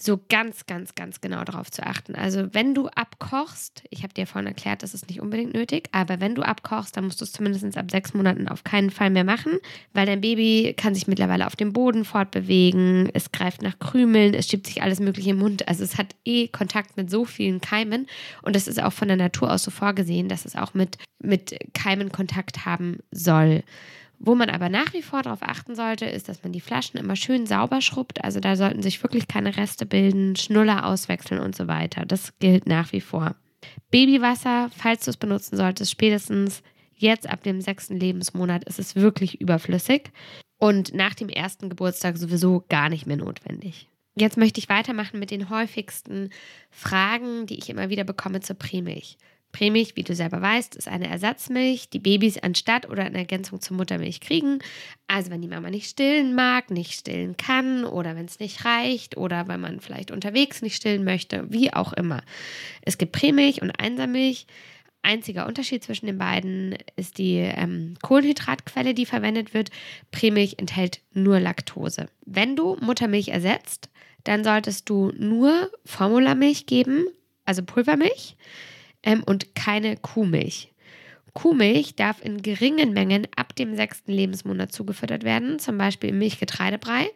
so 0.00 0.20
ganz, 0.28 0.66
ganz, 0.66 0.94
ganz 0.94 1.20
genau 1.20 1.42
darauf 1.42 1.70
zu 1.70 1.84
achten. 1.84 2.14
Also 2.14 2.54
wenn 2.54 2.74
du 2.74 2.86
abkochst, 2.88 3.82
ich 3.90 4.04
habe 4.04 4.14
dir 4.14 4.26
vorhin 4.26 4.46
erklärt, 4.46 4.82
das 4.82 4.94
ist 4.94 5.08
nicht 5.08 5.20
unbedingt 5.20 5.54
nötig, 5.54 5.88
aber 5.92 6.20
wenn 6.20 6.36
du 6.36 6.42
abkochst, 6.42 6.96
dann 6.96 7.04
musst 7.04 7.20
du 7.20 7.24
es 7.24 7.32
zumindest 7.32 7.76
ab 7.76 7.90
sechs 7.90 8.14
Monaten 8.14 8.48
auf 8.48 8.62
keinen 8.62 8.90
Fall 8.90 9.10
mehr 9.10 9.24
machen, 9.24 9.58
weil 9.94 10.06
dein 10.06 10.20
Baby 10.20 10.74
kann 10.76 10.94
sich 10.94 11.08
mittlerweile 11.08 11.46
auf 11.46 11.56
dem 11.56 11.72
Boden 11.72 12.04
fortbewegen, 12.04 13.10
es 13.12 13.32
greift 13.32 13.62
nach 13.62 13.78
Krümeln, 13.80 14.34
es 14.34 14.48
schiebt 14.48 14.66
sich 14.68 14.82
alles 14.82 15.00
mögliche 15.00 15.30
im 15.30 15.38
Mund. 15.38 15.66
Also 15.66 15.82
es 15.82 15.98
hat 15.98 16.14
eh 16.24 16.46
Kontakt 16.48 16.96
mit 16.96 17.10
so 17.10 17.24
vielen 17.24 17.60
Keimen 17.60 18.06
und 18.42 18.54
es 18.54 18.68
ist 18.68 18.80
auch 18.80 18.92
von 18.92 19.08
der 19.08 19.16
Natur 19.16 19.52
aus 19.52 19.64
so 19.64 19.70
vorgesehen, 19.70 20.28
dass 20.28 20.44
es 20.44 20.54
auch 20.54 20.74
mit, 20.74 20.98
mit 21.18 21.58
Keimen 21.74 22.12
Kontakt 22.12 22.64
haben 22.64 22.98
soll. 23.10 23.64
Wo 24.20 24.34
man 24.34 24.50
aber 24.50 24.68
nach 24.68 24.92
wie 24.92 25.02
vor 25.02 25.22
darauf 25.22 25.42
achten 25.42 25.76
sollte, 25.76 26.06
ist, 26.06 26.28
dass 26.28 26.42
man 26.42 26.52
die 26.52 26.60
Flaschen 26.60 26.98
immer 26.98 27.14
schön 27.14 27.46
sauber 27.46 27.80
schrubbt. 27.80 28.24
Also 28.24 28.40
da 28.40 28.56
sollten 28.56 28.82
sich 28.82 29.02
wirklich 29.02 29.28
keine 29.28 29.56
Reste 29.56 29.86
bilden, 29.86 30.34
Schnuller 30.34 30.86
auswechseln 30.86 31.40
und 31.40 31.54
so 31.54 31.68
weiter. 31.68 32.04
Das 32.04 32.36
gilt 32.38 32.66
nach 32.66 32.92
wie 32.92 33.00
vor. 33.00 33.36
Babywasser, 33.90 34.70
falls 34.76 35.04
du 35.04 35.10
es 35.10 35.16
benutzen 35.16 35.56
solltest, 35.56 35.90
spätestens 35.90 36.62
jetzt 36.94 37.28
ab 37.28 37.42
dem 37.44 37.60
sechsten 37.60 37.98
Lebensmonat 37.98 38.64
ist 38.64 38.78
es 38.78 38.96
wirklich 38.96 39.40
überflüssig 39.40 40.10
und 40.58 40.94
nach 40.94 41.14
dem 41.14 41.28
ersten 41.28 41.68
Geburtstag 41.68 42.18
sowieso 42.18 42.64
gar 42.68 42.88
nicht 42.88 43.06
mehr 43.06 43.16
notwendig. 43.16 43.88
Jetzt 44.16 44.36
möchte 44.36 44.58
ich 44.58 44.68
weitermachen 44.68 45.20
mit 45.20 45.30
den 45.30 45.48
häufigsten 45.48 46.30
Fragen, 46.70 47.46
die 47.46 47.58
ich 47.58 47.70
immer 47.70 47.88
wieder 47.88 48.02
bekomme 48.02 48.40
zur 48.40 48.56
Prämilch. 48.56 49.16
Prämilch, 49.52 49.96
wie 49.96 50.02
du 50.02 50.14
selber 50.14 50.42
weißt, 50.42 50.76
ist 50.76 50.88
eine 50.88 51.08
Ersatzmilch, 51.08 51.88
die 51.88 51.98
Babys 51.98 52.38
anstatt 52.38 52.88
oder 52.88 53.06
in 53.06 53.14
Ergänzung 53.14 53.60
zur 53.60 53.76
Muttermilch 53.76 54.20
kriegen. 54.20 54.58
Also 55.06 55.30
wenn 55.30 55.40
die 55.40 55.48
Mama 55.48 55.70
nicht 55.70 55.88
stillen 55.88 56.34
mag, 56.34 56.70
nicht 56.70 56.92
stillen 56.92 57.36
kann 57.36 57.84
oder 57.84 58.14
wenn 58.14 58.26
es 58.26 58.40
nicht 58.40 58.64
reicht 58.64 59.16
oder 59.16 59.48
weil 59.48 59.58
man 59.58 59.80
vielleicht 59.80 60.10
unterwegs 60.10 60.60
nicht 60.60 60.76
stillen 60.76 61.04
möchte, 61.04 61.50
wie 61.50 61.72
auch 61.72 61.92
immer. 61.94 62.22
Es 62.82 62.98
gibt 62.98 63.12
Prämilch 63.12 63.62
und 63.62 63.70
Einsammilch. 63.70 64.46
Einziger 65.00 65.46
Unterschied 65.46 65.82
zwischen 65.82 66.06
den 66.06 66.18
beiden 66.18 66.76
ist 66.96 67.18
die 67.18 67.36
ähm, 67.36 67.94
Kohlenhydratquelle, 68.02 68.94
die 68.94 69.06
verwendet 69.06 69.54
wird. 69.54 69.70
Prämilch 70.10 70.56
enthält 70.58 71.00
nur 71.14 71.40
Laktose. 71.40 72.08
Wenn 72.26 72.56
du 72.56 72.76
Muttermilch 72.80 73.28
ersetzt, 73.28 73.88
dann 74.24 74.44
solltest 74.44 74.90
du 74.90 75.12
nur 75.16 75.70
Formulamilch 75.86 76.66
geben, 76.66 77.06
also 77.46 77.62
Pulvermilch 77.62 78.36
ähm, 79.02 79.22
und 79.24 79.54
keine 79.54 79.96
Kuhmilch. 79.96 80.72
Kuhmilch 81.34 81.94
darf 81.94 82.24
in 82.24 82.42
geringen 82.42 82.92
Mengen 82.92 83.28
ab 83.36 83.54
dem 83.54 83.76
sechsten 83.76 84.12
Lebensmonat 84.12 84.72
zugefüttert 84.72 85.22
werden, 85.22 85.58
zum 85.58 85.78
Beispiel 85.78 86.10
im 86.10 86.18
Milchgetreidebrei, 86.18 87.08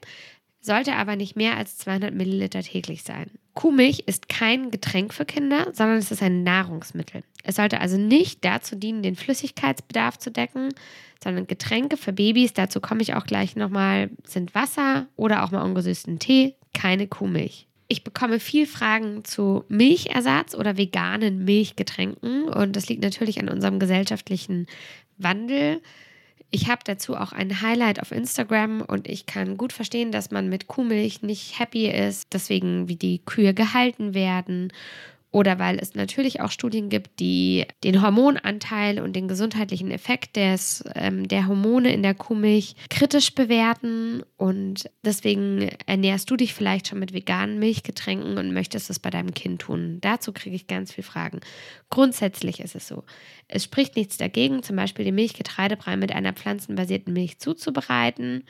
sollte 0.60 0.94
aber 0.94 1.16
nicht 1.16 1.34
mehr 1.34 1.56
als 1.56 1.76
200 1.78 2.14
Milliliter 2.14 2.62
täglich 2.62 3.02
sein. 3.02 3.30
Kuhmilch 3.54 4.04
ist 4.06 4.28
kein 4.28 4.70
Getränk 4.70 5.12
für 5.12 5.24
Kinder, 5.24 5.68
sondern 5.72 5.98
es 5.98 6.10
ist 6.10 6.22
ein 6.22 6.44
Nahrungsmittel. 6.44 7.22
Es 7.42 7.56
sollte 7.56 7.80
also 7.80 7.98
nicht 7.98 8.44
dazu 8.44 8.76
dienen, 8.76 9.02
den 9.02 9.16
Flüssigkeitsbedarf 9.16 10.18
zu 10.18 10.30
decken, 10.30 10.68
sondern 11.22 11.46
Getränke 11.46 11.96
für 11.96 12.12
Babys, 12.12 12.54
dazu 12.54 12.80
komme 12.80 13.02
ich 13.02 13.14
auch 13.14 13.26
gleich 13.26 13.56
nochmal, 13.56 14.10
sind 14.24 14.54
Wasser 14.54 15.06
oder 15.16 15.44
auch 15.44 15.50
mal 15.50 15.62
ungesüßten 15.62 16.18
Tee, 16.18 16.54
keine 16.72 17.08
Kuhmilch. 17.08 17.66
Ich 17.92 18.04
bekomme 18.04 18.40
viel 18.40 18.66
Fragen 18.66 19.22
zu 19.22 19.66
Milchersatz 19.68 20.54
oder 20.54 20.78
veganen 20.78 21.44
Milchgetränken 21.44 22.44
und 22.44 22.74
das 22.74 22.88
liegt 22.88 23.02
natürlich 23.02 23.38
an 23.38 23.50
unserem 23.50 23.78
gesellschaftlichen 23.78 24.66
Wandel. 25.18 25.82
Ich 26.50 26.70
habe 26.70 26.80
dazu 26.86 27.14
auch 27.14 27.32
ein 27.32 27.60
Highlight 27.60 28.00
auf 28.00 28.10
Instagram 28.10 28.80
und 28.80 29.08
ich 29.08 29.26
kann 29.26 29.58
gut 29.58 29.74
verstehen, 29.74 30.10
dass 30.10 30.30
man 30.30 30.48
mit 30.48 30.68
Kuhmilch 30.68 31.20
nicht 31.20 31.58
happy 31.58 31.86
ist, 31.86 32.32
deswegen 32.32 32.88
wie 32.88 32.96
die 32.96 33.20
Kühe 33.26 33.52
gehalten 33.52 34.14
werden 34.14 34.72
oder 35.32 35.58
weil 35.58 35.78
es 35.78 35.94
natürlich 35.94 36.42
auch 36.42 36.50
Studien 36.50 36.90
gibt, 36.90 37.18
die 37.18 37.66
den 37.84 38.02
Hormonanteil 38.02 39.00
und 39.00 39.16
den 39.16 39.28
gesundheitlichen 39.28 39.90
Effekt 39.90 40.36
des, 40.36 40.84
ähm, 40.94 41.26
der 41.26 41.48
Hormone 41.48 41.90
in 41.90 42.02
der 42.02 42.14
Kuhmilch 42.14 42.76
kritisch 42.90 43.34
bewerten. 43.34 44.22
Und 44.36 44.90
deswegen 45.02 45.70
ernährst 45.86 46.30
du 46.30 46.36
dich 46.36 46.52
vielleicht 46.52 46.88
schon 46.88 46.98
mit 46.98 47.14
veganen 47.14 47.58
Milchgetränken 47.58 48.36
und 48.36 48.52
möchtest 48.52 48.90
es 48.90 48.98
bei 48.98 49.08
deinem 49.08 49.32
Kind 49.32 49.62
tun. 49.62 49.98
Dazu 50.02 50.32
kriege 50.32 50.54
ich 50.54 50.66
ganz 50.66 50.92
viele 50.92 51.06
Fragen. 51.06 51.40
Grundsätzlich 51.88 52.60
ist 52.60 52.74
es 52.74 52.86
so. 52.86 53.02
Es 53.48 53.64
spricht 53.64 53.96
nichts 53.96 54.18
dagegen, 54.18 54.62
zum 54.62 54.76
Beispiel 54.76 55.06
den 55.06 55.14
Milchgetreidebrei 55.14 55.96
mit 55.96 56.12
einer 56.12 56.34
pflanzenbasierten 56.34 57.12
Milch 57.12 57.38
zuzubereiten. 57.38 58.44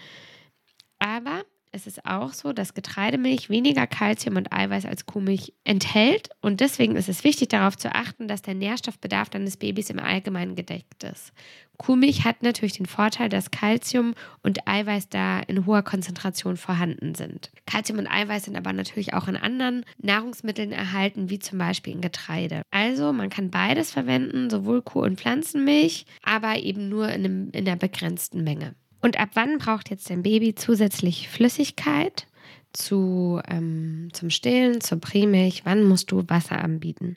Aber 0.99 1.45
es 1.73 1.87
ist 1.87 2.05
auch 2.05 2.35
so, 2.35 2.53
dass 2.53 2.75
Getreidemilch 2.75 3.49
weniger 3.49 3.87
Kalzium 3.87 4.37
und 4.37 4.53
Eiweiß 4.53 4.85
als 4.85 5.07
Kuhmilch 5.07 5.55
enthält 5.65 6.29
und 6.43 6.61
deswegen 6.61 6.97
ist 6.97 7.09
es 7.09 7.25
wichtig 7.25 7.49
darauf 7.49 7.79
zu 7.79 7.95
achten, 7.95 8.29
dass 8.29 8.43
der 8.43 8.55
Nährstoffbedarf 8.55 9.31
deines 9.31 9.57
Babys 9.57 9.89
im 9.89 9.99
Allgemeinen 9.99 10.55
gedeckt 10.55 11.03
ist. 11.03 11.33
Kuhmilch 11.79 12.25
hat 12.25 12.43
natürlich 12.43 12.75
den 12.75 12.87
Vorteil, 12.87 13.31
dass 13.31 13.51
Kalzium 13.51 14.15
und 14.43 14.69
Eiweiß 14.69 15.09
da 15.09 15.41
in 15.41 15.65
hoher 15.67 15.83
Konzentration 15.83 16.59
vorhanden 16.59 17.15
sind. 17.15 17.51
Kalzium 17.67 17.99
und 17.99 18.07
Eiweiß 18.07 18.45
sind 18.45 18.57
aber 18.57 18.73
natürlich 18.75 19.15
auch 19.15 19.27
in 19.27 19.37
anderen 19.37 19.85
Nahrungsmitteln 19.99 20.73
erhalten, 20.73 21.31
wie 21.31 21.39
zum 21.39 21.59
Beispiel 21.59 21.95
in 21.95 22.03
Getreide. 22.03 22.63
Also 22.71 23.13
man 23.13 23.31
kann 23.31 23.51
beides 23.51 23.91
verwenden, 23.91 24.51
sowohl 24.51 24.83
Kuh- 24.83 25.03
und 25.03 25.19
Pflanzenmilch, 25.19 26.05
aber 26.23 26.59
eben 26.59 26.91
nur 26.91 27.09
in, 27.09 27.25
einem, 27.25 27.51
in 27.53 27.67
einer 27.67 27.77
begrenzten 27.77 28.45
Menge. 28.45 28.75
Und 29.03 29.19
ab 29.19 29.31
wann 29.35 29.59
braucht 29.59 29.91
jetzt 29.91 30.09
dein 30.09 30.23
Baby 30.23 30.55
zusätzlich 30.55 31.29
Flüssigkeit 31.29 32.27
zu, 32.73 33.41
ähm, 33.49 34.09
zum 34.13 34.31
Stillen, 34.31 34.81
zur 34.81 35.01
Prämilch? 35.01 35.63
Wann 35.65 35.83
musst 35.83 36.13
du 36.13 36.23
Wasser 36.29 36.63
anbieten? 36.63 37.17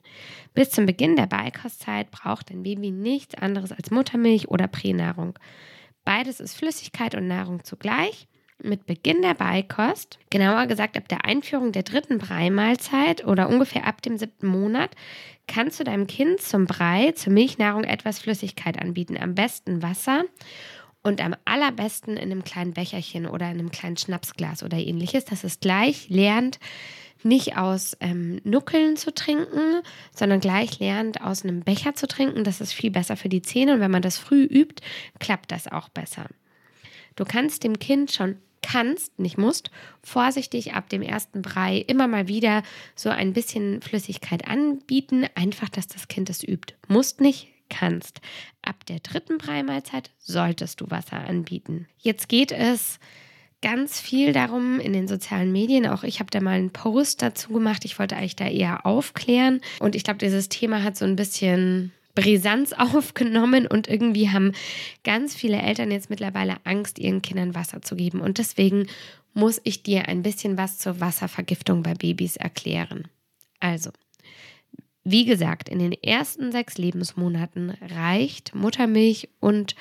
Bis 0.55 0.71
zum 0.71 0.87
Beginn 0.87 1.15
der 1.15 1.27
Beikostzeit 1.27 2.09
braucht 2.09 2.49
dein 2.49 2.63
Baby 2.63 2.91
nichts 2.91 3.35
anderes 3.35 3.71
als 3.71 3.91
Muttermilch 3.91 4.49
oder 4.49 4.67
Pränahrung. 4.67 5.37
Beides 6.03 6.39
ist 6.39 6.57
Flüssigkeit 6.57 7.15
und 7.15 7.27
Nahrung 7.27 7.63
zugleich. 7.63 8.27
Mit 8.63 8.85
Beginn 8.85 9.21
der 9.21 9.33
Beikost, 9.33 10.17
genauer 10.29 10.65
gesagt 10.67 10.95
ab 10.95 11.09
der 11.09 11.25
Einführung 11.25 11.73
der 11.73 11.83
dritten 11.83 12.17
Breimahlzeit 12.17 13.25
oder 13.25 13.49
ungefähr 13.49 13.85
ab 13.85 14.01
dem 14.01 14.17
siebten 14.17 14.47
Monat, 14.47 14.91
kannst 15.45 15.79
du 15.79 15.83
deinem 15.83 16.07
Kind 16.07 16.39
zum 16.39 16.65
Brei, 16.65 17.11
zur 17.11 17.33
Milchnahrung 17.33 17.83
etwas 17.83 18.19
Flüssigkeit 18.19 18.81
anbieten. 18.81 19.17
Am 19.17 19.35
besten 19.35 19.83
Wasser 19.83 20.23
und 21.05 21.21
am 21.21 21.35
allerbesten 21.45 22.17
in 22.17 22.31
einem 22.31 22.43
kleinen 22.43 22.73
Becherchen 22.73 23.27
oder 23.27 23.45
in 23.45 23.59
einem 23.59 23.69
kleinen 23.69 23.95
Schnapsglas 23.95 24.63
oder 24.63 24.77
ähnliches, 24.77 25.23
dass 25.23 25.43
es 25.43 25.59
gleich 25.59 26.09
lernt, 26.09 26.59
nicht 27.21 27.57
aus 27.57 27.95
ähm, 27.99 28.41
Nuckeln 28.43 28.97
zu 28.97 29.13
trinken, 29.13 29.83
sondern 30.15 30.39
gleich 30.39 30.79
lernt, 30.79 31.21
aus 31.21 31.43
einem 31.43 31.61
Becher 31.61 31.93
zu 31.93 32.07
trinken. 32.07 32.43
Das 32.43 32.59
ist 32.59 32.73
viel 32.73 32.89
besser 32.89 33.17
für 33.17 33.29
die 33.29 33.43
Zähne 33.43 33.75
und 33.75 33.81
wenn 33.81 33.91
man 33.91 34.01
das 34.01 34.17
früh 34.17 34.43
übt, 34.45 34.81
klappt 35.19 35.51
das 35.51 35.67
auch 35.67 35.89
besser. 35.89 36.25
Du 37.15 37.23
kannst 37.23 37.63
dem 37.63 37.77
Kind 37.77 38.11
schon 38.11 38.37
kannst, 38.63 39.19
nicht 39.19 39.37
musst, 39.37 39.69
vorsichtig 40.01 40.73
ab 40.73 40.89
dem 40.89 41.03
ersten 41.03 41.43
Brei 41.43 41.77
immer 41.77 42.07
mal 42.07 42.27
wieder 42.27 42.63
so 42.95 43.09
ein 43.09 43.31
bisschen 43.31 43.79
Flüssigkeit 43.83 44.47
anbieten, 44.47 45.27
einfach, 45.35 45.69
dass 45.69 45.85
das 45.85 46.07
Kind 46.07 46.31
es 46.31 46.43
übt. 46.43 46.73
Musst 46.87 47.21
nicht, 47.21 47.49
kannst. 47.69 48.21
Ab 48.61 48.85
der 48.85 48.99
dritten 48.99 49.37
Breimahlzeit 49.37 50.11
solltest 50.19 50.81
du 50.81 50.89
Wasser 50.89 51.17
anbieten. 51.17 51.87
Jetzt 51.97 52.29
geht 52.29 52.51
es 52.51 52.99
ganz 53.61 53.99
viel 53.99 54.31
darum 54.31 54.79
in 54.79 54.93
den 54.93 55.07
sozialen 55.07 55.51
Medien. 55.51 55.87
Auch 55.87 56.03
ich 56.03 56.19
habe 56.19 56.29
da 56.29 56.39
mal 56.39 56.51
einen 56.51 56.71
Post 56.71 57.21
dazu 57.21 57.51
gemacht. 57.51 57.85
Ich 57.85 57.97
wollte 57.97 58.15
eigentlich 58.15 58.35
da 58.35 58.47
eher 58.47 58.85
aufklären. 58.85 59.61
Und 59.79 59.95
ich 59.95 60.03
glaube, 60.03 60.19
dieses 60.19 60.49
Thema 60.49 60.83
hat 60.83 60.97
so 60.97 61.05
ein 61.05 61.15
bisschen 61.15 61.91
Brisanz 62.13 62.73
aufgenommen 62.77 63.67
und 63.67 63.87
irgendwie 63.87 64.29
haben 64.29 64.53
ganz 65.03 65.35
viele 65.35 65.61
Eltern 65.61 65.91
jetzt 65.91 66.09
mittlerweile 66.09 66.57
Angst, 66.63 66.99
ihren 66.99 67.21
Kindern 67.21 67.55
Wasser 67.55 67.81
zu 67.81 67.95
geben. 67.95 68.21
Und 68.21 68.37
deswegen 68.37 68.87
muss 69.33 69.59
ich 69.63 69.83
dir 69.83 70.07
ein 70.07 70.23
bisschen 70.23 70.57
was 70.57 70.77
zur 70.77 70.99
Wasservergiftung 70.99 71.83
bei 71.83 71.93
Babys 71.93 72.37
erklären. 72.37 73.07
Also, 73.59 73.89
wie 75.05 75.25
gesagt, 75.25 75.69
in 75.69 75.79
den 75.79 75.93
ersten 75.93 76.51
sechs 76.51 76.77
Lebensmonaten 76.77 77.77
reicht 77.95 78.55
Muttermilch 78.55 79.29
und 79.39 79.75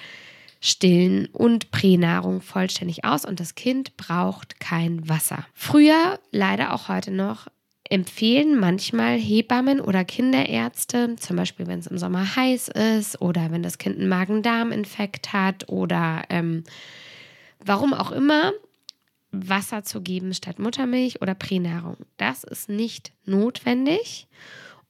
Stillen 0.61 1.27
und 1.33 1.71
Pränahrung 1.71 2.41
vollständig 2.41 3.05
aus 3.05 3.25
und 3.25 3.41
das 3.41 3.55
Kind 3.55 3.97
braucht 3.97 4.61
kein 4.61 5.09
Wasser. 5.09 5.47
Früher, 5.55 6.19
leider 6.31 6.73
auch 6.73 6.89
heute 6.89 7.11
noch, 7.11 7.49
empfehlen 7.89 8.59
manchmal 8.59 9.19
Hebammen 9.19 9.81
oder 9.81 10.05
Kinderärzte, 10.05 11.17
zum 11.17 11.37
Beispiel 11.37 11.67
wenn 11.67 11.81
es 11.81 11.87
im 11.87 11.99
Sommer 11.99 12.37
heiß 12.37 12.69
ist 12.69 13.21
oder 13.21 13.51
wenn 13.51 13.63
das 13.63 13.79
Kind 13.79 13.99
einen 13.99 14.09
Magen-Darm-Infekt 14.09 15.33
hat 15.33 15.69
oder 15.69 16.25
ähm, 16.31 16.65
warum 17.65 17.93
auch 17.93 18.11
immer, 18.11 18.53
Wasser 19.33 19.83
zu 19.83 20.01
geben 20.01 20.33
statt 20.33 20.59
Muttermilch 20.59 21.21
oder 21.21 21.35
Pränahrung. 21.35 21.97
Das 22.17 22.45
ist 22.45 22.69
nicht 22.69 23.13
notwendig. 23.25 24.29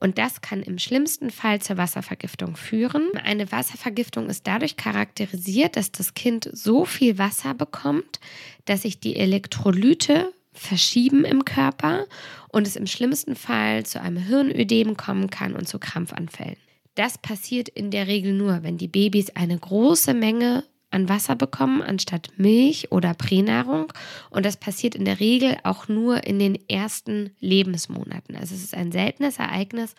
Und 0.04 0.18
das 0.18 0.42
kann 0.42 0.62
im 0.62 0.78
schlimmsten 0.78 1.30
Fall 1.30 1.62
zur 1.62 1.78
Wasservergiftung 1.78 2.56
führen. 2.56 3.08
Eine 3.24 3.50
Wasservergiftung 3.50 4.28
ist 4.28 4.46
dadurch 4.46 4.76
charakterisiert, 4.76 5.76
dass 5.76 5.92
das 5.92 6.12
Kind 6.12 6.50
so 6.52 6.84
viel 6.84 7.16
Wasser 7.16 7.54
bekommt, 7.54 8.20
dass 8.66 8.82
sich 8.82 9.00
die 9.00 9.16
Elektrolyte 9.16 10.30
verschieben 10.52 11.24
im 11.24 11.46
Körper 11.46 12.04
und 12.48 12.66
es 12.66 12.76
im 12.76 12.86
schlimmsten 12.86 13.34
Fall 13.34 13.86
zu 13.86 13.98
einem 13.98 14.18
Hirnödem 14.18 14.98
kommen 14.98 15.30
kann 15.30 15.56
und 15.56 15.66
zu 15.66 15.78
Krampfanfällen. 15.78 16.58
Das 16.96 17.16
passiert 17.16 17.70
in 17.70 17.90
der 17.90 18.06
Regel 18.06 18.34
nur, 18.34 18.62
wenn 18.62 18.76
die 18.76 18.88
Babys 18.88 19.30
eine 19.30 19.58
große 19.58 20.12
Menge 20.12 20.64
an 20.94 21.08
Wasser 21.08 21.36
bekommen, 21.36 21.82
anstatt 21.82 22.30
Milch 22.36 22.92
oder 22.92 23.14
Pränahrung. 23.14 23.92
Und 24.30 24.46
das 24.46 24.56
passiert 24.56 24.94
in 24.94 25.04
der 25.04 25.20
Regel 25.20 25.56
auch 25.64 25.88
nur 25.88 26.24
in 26.24 26.38
den 26.38 26.56
ersten 26.68 27.34
Lebensmonaten. 27.40 28.36
Also 28.36 28.54
es 28.54 28.62
ist 28.62 28.74
ein 28.74 28.92
seltenes 28.92 29.38
Ereignis. 29.38 29.94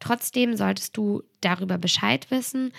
Trotzdem 0.00 0.56
solltest 0.56 0.96
du 0.96 1.22
darüber 1.40 1.78
Bescheid 1.78 2.30
wissen. 2.30 2.72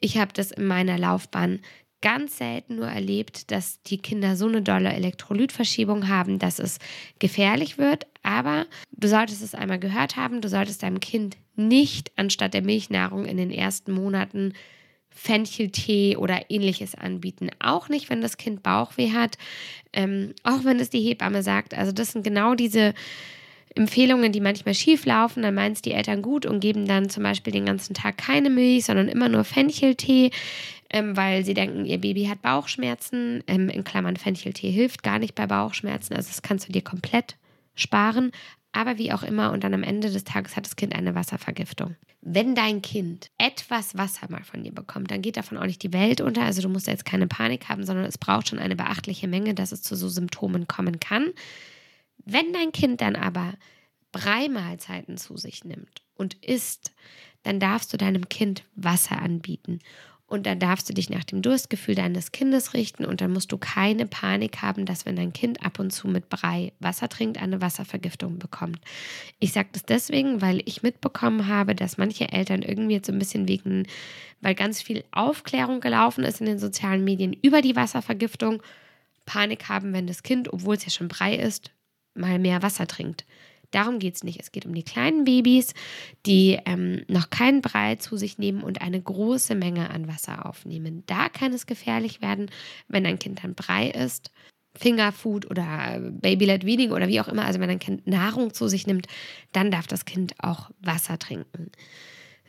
Ich 0.00 0.18
habe 0.18 0.32
das 0.32 0.52
in 0.52 0.66
meiner 0.66 0.96
Laufbahn 0.98 1.60
ganz 2.02 2.38
selten 2.38 2.76
nur 2.76 2.86
erlebt, 2.86 3.50
dass 3.50 3.82
die 3.82 3.98
Kinder 3.98 4.36
so 4.36 4.46
eine 4.46 4.62
dolle 4.62 4.92
Elektrolytverschiebung 4.92 6.08
haben, 6.08 6.38
dass 6.38 6.58
es 6.58 6.78
gefährlich 7.18 7.78
wird. 7.78 8.06
Aber 8.22 8.66
du 8.92 9.08
solltest 9.08 9.42
es 9.42 9.54
einmal 9.54 9.78
gehört 9.78 10.16
haben, 10.16 10.40
du 10.40 10.48
solltest 10.48 10.82
deinem 10.82 11.00
Kind 11.00 11.36
nicht 11.56 12.12
anstatt 12.16 12.54
der 12.54 12.62
Milchnahrung 12.62 13.24
in 13.24 13.38
den 13.38 13.50
ersten 13.50 13.92
Monaten 13.92 14.52
Fencheltee 15.16 16.16
oder 16.16 16.50
ähnliches 16.50 16.94
anbieten. 16.94 17.50
Auch 17.58 17.88
nicht, 17.88 18.10
wenn 18.10 18.20
das 18.20 18.36
Kind 18.36 18.62
Bauchweh 18.62 19.12
hat, 19.12 19.38
ähm, 19.92 20.34
auch 20.44 20.64
wenn 20.64 20.78
es 20.78 20.90
die 20.90 21.00
Hebamme 21.00 21.42
sagt. 21.42 21.74
Also 21.74 21.90
das 21.90 22.12
sind 22.12 22.22
genau 22.22 22.54
diese 22.54 22.94
Empfehlungen, 23.74 24.30
die 24.30 24.40
manchmal 24.40 24.74
schief 24.74 25.06
laufen. 25.06 25.42
Dann 25.42 25.54
meinen 25.54 25.72
es 25.72 25.82
die 25.82 25.92
Eltern 25.92 26.22
gut 26.22 26.46
und 26.46 26.60
geben 26.60 26.86
dann 26.86 27.08
zum 27.08 27.22
Beispiel 27.22 27.52
den 27.52 27.64
ganzen 27.64 27.94
Tag 27.94 28.18
keine 28.18 28.50
Milch, 28.50 28.84
sondern 28.84 29.08
immer 29.08 29.28
nur 29.28 29.44
Fencheltee, 29.44 30.30
ähm, 30.90 31.16
weil 31.16 31.44
sie 31.44 31.54
denken, 31.54 31.86
ihr 31.86 31.98
Baby 31.98 32.26
hat 32.26 32.42
Bauchschmerzen. 32.42 33.42
Ähm, 33.46 33.70
in 33.70 33.84
Klammern 33.84 34.16
Fencheltee 34.16 34.70
hilft 34.70 35.02
gar 35.02 35.18
nicht 35.18 35.34
bei 35.34 35.46
Bauchschmerzen. 35.46 36.14
Also 36.14 36.28
das 36.28 36.42
kannst 36.42 36.68
du 36.68 36.72
dir 36.72 36.82
komplett 36.82 37.36
sparen. 37.74 38.32
Aber 38.76 38.98
wie 38.98 39.10
auch 39.10 39.22
immer, 39.22 39.52
und 39.52 39.64
dann 39.64 39.72
am 39.72 39.82
Ende 39.82 40.10
des 40.10 40.24
Tages 40.24 40.54
hat 40.54 40.66
das 40.66 40.76
Kind 40.76 40.94
eine 40.94 41.14
Wasservergiftung. 41.14 41.96
Wenn 42.20 42.54
dein 42.54 42.82
Kind 42.82 43.30
etwas 43.38 43.96
Wasser 43.96 44.30
mal 44.30 44.44
von 44.44 44.62
dir 44.62 44.72
bekommt, 44.72 45.10
dann 45.10 45.22
geht 45.22 45.38
davon 45.38 45.56
auch 45.56 45.64
nicht 45.64 45.82
die 45.82 45.94
Welt 45.94 46.20
unter. 46.20 46.42
Also 46.42 46.60
du 46.60 46.68
musst 46.68 46.86
jetzt 46.86 47.06
keine 47.06 47.26
Panik 47.26 47.70
haben, 47.70 47.86
sondern 47.86 48.04
es 48.04 48.18
braucht 48.18 48.48
schon 48.48 48.58
eine 48.58 48.76
beachtliche 48.76 49.28
Menge, 49.28 49.54
dass 49.54 49.72
es 49.72 49.80
zu 49.80 49.96
so 49.96 50.10
Symptomen 50.10 50.66
kommen 50.66 51.00
kann. 51.00 51.32
Wenn 52.18 52.52
dein 52.52 52.70
Kind 52.70 53.00
dann 53.00 53.16
aber 53.16 53.54
Breimahlzeiten 54.12 55.16
zu 55.16 55.38
sich 55.38 55.64
nimmt 55.64 56.02
und 56.14 56.34
isst, 56.44 56.92
dann 57.44 57.58
darfst 57.58 57.94
du 57.94 57.96
deinem 57.96 58.28
Kind 58.28 58.62
Wasser 58.74 59.22
anbieten. 59.22 59.78
Und 60.28 60.44
dann 60.44 60.58
darfst 60.58 60.88
du 60.88 60.92
dich 60.92 61.08
nach 61.08 61.22
dem 61.22 61.40
Durstgefühl 61.40 61.94
deines 61.94 62.32
Kindes 62.32 62.74
richten 62.74 63.04
und 63.04 63.20
dann 63.20 63.32
musst 63.32 63.52
du 63.52 63.58
keine 63.58 64.06
Panik 64.06 64.60
haben, 64.60 64.84
dass 64.84 65.06
wenn 65.06 65.14
dein 65.14 65.32
Kind 65.32 65.64
ab 65.64 65.78
und 65.78 65.92
zu 65.92 66.08
mit 66.08 66.28
Brei 66.28 66.72
Wasser 66.80 67.08
trinkt, 67.08 67.40
eine 67.40 67.60
Wasservergiftung 67.60 68.40
bekommt. 68.40 68.80
Ich 69.38 69.52
sage 69.52 69.68
das 69.70 69.84
deswegen, 69.84 70.42
weil 70.42 70.62
ich 70.64 70.82
mitbekommen 70.82 71.46
habe, 71.46 71.76
dass 71.76 71.96
manche 71.96 72.32
Eltern 72.32 72.62
irgendwie 72.62 72.94
jetzt 72.94 73.06
so 73.06 73.12
ein 73.12 73.20
bisschen 73.20 73.46
wegen, 73.46 73.86
weil 74.40 74.56
ganz 74.56 74.82
viel 74.82 75.04
Aufklärung 75.12 75.80
gelaufen 75.80 76.24
ist 76.24 76.40
in 76.40 76.46
den 76.46 76.58
sozialen 76.58 77.04
Medien 77.04 77.32
über 77.32 77.62
die 77.62 77.76
Wasservergiftung, 77.76 78.62
Panik 79.26 79.68
haben, 79.68 79.92
wenn 79.92 80.08
das 80.08 80.24
Kind, 80.24 80.52
obwohl 80.52 80.76
es 80.76 80.84
ja 80.84 80.90
schon 80.90 81.08
Brei 81.08 81.36
ist, 81.36 81.70
mal 82.14 82.38
mehr 82.38 82.62
Wasser 82.62 82.86
trinkt. 82.86 83.24
Darum 83.70 83.98
geht 83.98 84.16
es 84.16 84.24
nicht. 84.24 84.40
Es 84.40 84.52
geht 84.52 84.66
um 84.66 84.74
die 84.74 84.82
kleinen 84.82 85.24
Babys, 85.24 85.74
die 86.24 86.58
ähm, 86.66 87.04
noch 87.08 87.30
keinen 87.30 87.62
Brei 87.62 87.96
zu 87.96 88.16
sich 88.16 88.38
nehmen 88.38 88.62
und 88.62 88.80
eine 88.80 89.00
große 89.00 89.54
Menge 89.54 89.90
an 89.90 90.08
Wasser 90.08 90.46
aufnehmen. 90.46 91.02
Da 91.06 91.28
kann 91.28 91.52
es 91.52 91.66
gefährlich 91.66 92.20
werden, 92.22 92.50
wenn 92.88 93.06
ein 93.06 93.18
Kind 93.18 93.42
dann 93.42 93.54
Brei 93.54 93.90
isst. 93.90 94.30
Fingerfood 94.76 95.50
oder 95.50 95.98
Baby-led 96.00 96.66
Weaning 96.66 96.92
oder 96.92 97.08
wie 97.08 97.20
auch 97.20 97.28
immer, 97.28 97.46
also 97.46 97.60
wenn 97.60 97.70
ein 97.70 97.78
Kind 97.78 98.06
Nahrung 98.06 98.52
zu 98.52 98.68
sich 98.68 98.86
nimmt, 98.86 99.06
dann 99.52 99.70
darf 99.70 99.86
das 99.86 100.04
Kind 100.04 100.34
auch 100.38 100.70
Wasser 100.80 101.18
trinken. 101.18 101.70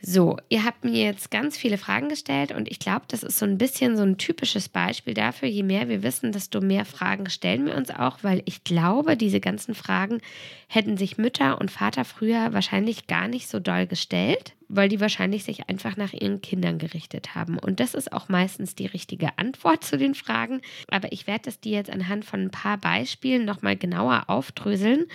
So, 0.00 0.36
ihr 0.48 0.64
habt 0.64 0.84
mir 0.84 1.04
jetzt 1.04 1.30
ganz 1.30 1.56
viele 1.56 1.76
Fragen 1.76 2.08
gestellt 2.08 2.52
und 2.52 2.68
ich 2.68 2.78
glaube, 2.78 3.02
das 3.08 3.22
ist 3.24 3.38
so 3.38 3.44
ein 3.44 3.58
bisschen 3.58 3.96
so 3.96 4.04
ein 4.04 4.16
typisches 4.16 4.68
Beispiel 4.68 5.12
dafür. 5.12 5.48
Je 5.48 5.64
mehr 5.64 5.88
wir 5.88 6.02
wissen, 6.02 6.30
desto 6.30 6.60
mehr 6.60 6.84
Fragen 6.84 7.28
stellen 7.30 7.66
wir 7.66 7.74
uns 7.74 7.90
auch, 7.90 8.18
weil 8.22 8.42
ich 8.44 8.62
glaube, 8.62 9.16
diese 9.16 9.40
ganzen 9.40 9.74
Fragen 9.74 10.20
hätten 10.68 10.96
sich 10.96 11.18
Mütter 11.18 11.60
und 11.60 11.70
Vater 11.70 12.04
früher 12.04 12.52
wahrscheinlich 12.52 13.08
gar 13.08 13.26
nicht 13.26 13.48
so 13.48 13.58
doll 13.58 13.86
gestellt 13.86 14.54
weil 14.68 14.88
die 14.88 15.00
wahrscheinlich 15.00 15.44
sich 15.44 15.68
einfach 15.68 15.96
nach 15.96 16.12
ihren 16.12 16.40
Kindern 16.40 16.78
gerichtet 16.78 17.34
haben. 17.34 17.58
Und 17.58 17.80
das 17.80 17.94
ist 17.94 18.12
auch 18.12 18.28
meistens 18.28 18.74
die 18.74 18.86
richtige 18.86 19.38
Antwort 19.38 19.84
zu 19.84 19.98
den 19.98 20.14
Fragen. 20.14 20.60
Aber 20.88 21.12
ich 21.12 21.26
werde 21.26 21.44
das 21.44 21.60
dir 21.60 21.72
jetzt 21.72 21.90
anhand 21.90 22.24
von 22.24 22.42
ein 22.42 22.50
paar 22.50 22.78
Beispielen 22.78 23.44
nochmal 23.44 23.76
genauer 23.76 24.24
aufdröseln, 24.28 25.06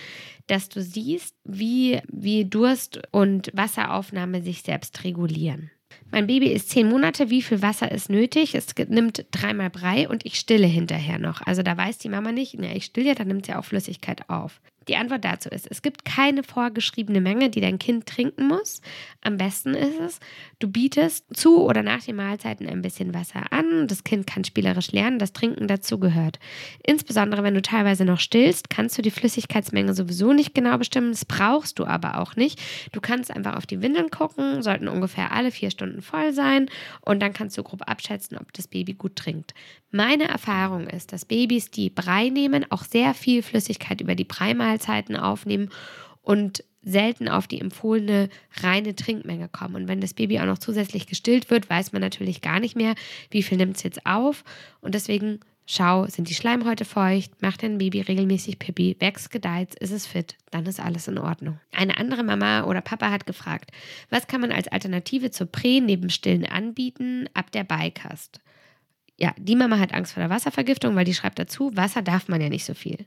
dass 0.46 0.68
du 0.68 0.82
siehst, 0.82 1.34
wie, 1.44 2.00
wie 2.08 2.44
Durst 2.44 3.00
und 3.10 3.50
Wasseraufnahme 3.54 4.42
sich 4.42 4.62
selbst 4.62 5.04
regulieren. 5.04 5.70
Mein 6.10 6.26
Baby 6.26 6.48
ist 6.48 6.70
zehn 6.70 6.88
Monate. 6.88 7.30
Wie 7.30 7.42
viel 7.42 7.62
Wasser 7.62 7.90
ist 7.90 8.10
nötig? 8.10 8.54
Es 8.54 8.66
nimmt 8.88 9.26
dreimal 9.30 9.70
Brei 9.70 10.08
und 10.08 10.24
ich 10.24 10.38
stille 10.38 10.66
hinterher 10.66 11.18
noch. 11.18 11.42
Also 11.42 11.62
da 11.62 11.76
weiß 11.76 11.98
die 11.98 12.08
Mama 12.08 12.32
nicht, 12.32 12.56
na, 12.58 12.74
ich 12.74 12.84
stille 12.86 13.08
ja, 13.08 13.14
dann 13.14 13.28
nimmt 13.28 13.46
sie 13.46 13.54
auch 13.54 13.64
Flüssigkeit 13.64 14.28
auf. 14.28 14.60
Die 14.88 14.96
Antwort 14.96 15.24
dazu 15.24 15.48
ist, 15.48 15.66
es 15.70 15.82
gibt 15.82 16.04
keine 16.04 16.42
vorgeschriebene 16.42 17.20
Menge, 17.20 17.50
die 17.50 17.60
dein 17.60 17.78
Kind 17.78 18.06
trinken 18.06 18.48
muss. 18.48 18.80
Am 19.22 19.36
besten 19.36 19.74
ist 19.74 19.98
es, 19.98 20.20
du 20.58 20.68
bietest 20.68 21.24
zu 21.34 21.62
oder 21.62 21.82
nach 21.82 22.02
den 22.02 22.16
Mahlzeiten 22.16 22.68
ein 22.68 22.82
bisschen 22.82 23.14
Wasser 23.14 23.52
an. 23.52 23.88
Das 23.88 24.04
Kind 24.04 24.26
kann 24.26 24.44
spielerisch 24.44 24.92
lernen, 24.92 25.18
dass 25.18 25.32
Trinken 25.32 25.68
dazu 25.68 25.98
gehört. 25.98 26.38
Insbesondere 26.82 27.42
wenn 27.42 27.54
du 27.54 27.62
teilweise 27.62 28.04
noch 28.04 28.20
stillst, 28.20 28.70
kannst 28.70 28.98
du 28.98 29.02
die 29.02 29.10
Flüssigkeitsmenge 29.10 29.94
sowieso 29.94 30.32
nicht 30.32 30.54
genau 30.54 30.78
bestimmen. 30.78 31.12
Das 31.12 31.24
brauchst 31.24 31.78
du 31.78 31.84
aber 31.84 32.18
auch 32.18 32.36
nicht. 32.36 32.60
Du 32.92 33.00
kannst 33.00 33.30
einfach 33.30 33.56
auf 33.56 33.66
die 33.66 33.80
Windeln 33.80 34.10
gucken, 34.10 34.62
sollten 34.62 34.88
ungefähr 34.88 35.32
alle 35.32 35.50
vier 35.50 35.70
Stunden 35.70 36.02
voll 36.02 36.32
sein 36.32 36.68
und 37.00 37.20
dann 37.20 37.32
kannst 37.32 37.56
du 37.56 37.62
grob 37.62 37.88
abschätzen, 37.88 38.38
ob 38.38 38.52
das 38.52 38.68
Baby 38.68 38.94
gut 38.94 39.16
trinkt. 39.16 39.54
Meine 39.90 40.26
Erfahrung 40.28 40.88
ist, 40.88 41.12
dass 41.12 41.24
Babys, 41.24 41.70
die 41.70 41.88
Brei 41.88 42.28
nehmen, 42.28 42.66
auch 42.70 42.82
sehr 42.82 43.14
viel 43.14 43.42
Flüssigkeit 43.42 44.00
über 44.00 44.16
die 44.16 44.24
Breimahlzeiten 44.74 45.16
aufnehmen 45.16 45.70
und 46.22 46.64
selten 46.82 47.28
auf 47.28 47.46
die 47.46 47.60
empfohlene 47.60 48.28
reine 48.62 48.94
Trinkmenge 48.94 49.48
kommen. 49.48 49.76
Und 49.76 49.88
wenn 49.88 50.00
das 50.00 50.14
Baby 50.14 50.38
auch 50.40 50.44
noch 50.44 50.58
zusätzlich 50.58 51.06
gestillt 51.06 51.50
wird, 51.50 51.70
weiß 51.70 51.92
man 51.92 52.02
natürlich 52.02 52.42
gar 52.42 52.60
nicht 52.60 52.76
mehr, 52.76 52.94
wie 53.30 53.42
viel 53.42 53.56
nimmt 53.56 53.76
es 53.76 53.82
jetzt 53.82 54.04
auf. 54.04 54.44
Und 54.80 54.94
deswegen 54.94 55.40
schau, 55.66 56.06
sind 56.06 56.28
die 56.28 56.34
Schleimhäute 56.34 56.84
feucht, 56.84 57.40
macht 57.40 57.62
dein 57.62 57.78
Baby 57.78 58.02
regelmäßig 58.02 58.58
Pipi, 58.58 58.96
wächst, 58.98 59.30
gedeiht, 59.30 59.74
ist 59.76 59.92
es 59.92 60.06
fit, 60.06 60.36
dann 60.50 60.66
ist 60.66 60.78
alles 60.78 61.08
in 61.08 61.16
Ordnung. 61.16 61.58
Eine 61.72 61.96
andere 61.96 62.22
Mama 62.22 62.64
oder 62.64 62.82
Papa 62.82 63.10
hat 63.10 63.24
gefragt, 63.24 63.70
was 64.10 64.26
kann 64.26 64.42
man 64.42 64.52
als 64.52 64.68
Alternative 64.68 65.30
zur 65.30 65.46
Prä 65.46 65.80
neben 65.80 66.10
Stillen 66.10 66.44
anbieten 66.44 67.30
ab 67.32 67.50
der 67.50 67.64
Beikast? 67.64 68.40
Ja, 69.16 69.32
die 69.38 69.56
Mama 69.56 69.78
hat 69.78 69.94
Angst 69.94 70.12
vor 70.12 70.22
der 70.22 70.28
Wasservergiftung, 70.28 70.96
weil 70.96 71.04
die 71.06 71.14
schreibt 71.14 71.38
dazu, 71.38 71.74
Wasser 71.74 72.02
darf 72.02 72.28
man 72.28 72.42
ja 72.42 72.50
nicht 72.50 72.64
so 72.66 72.74
viel. 72.74 73.06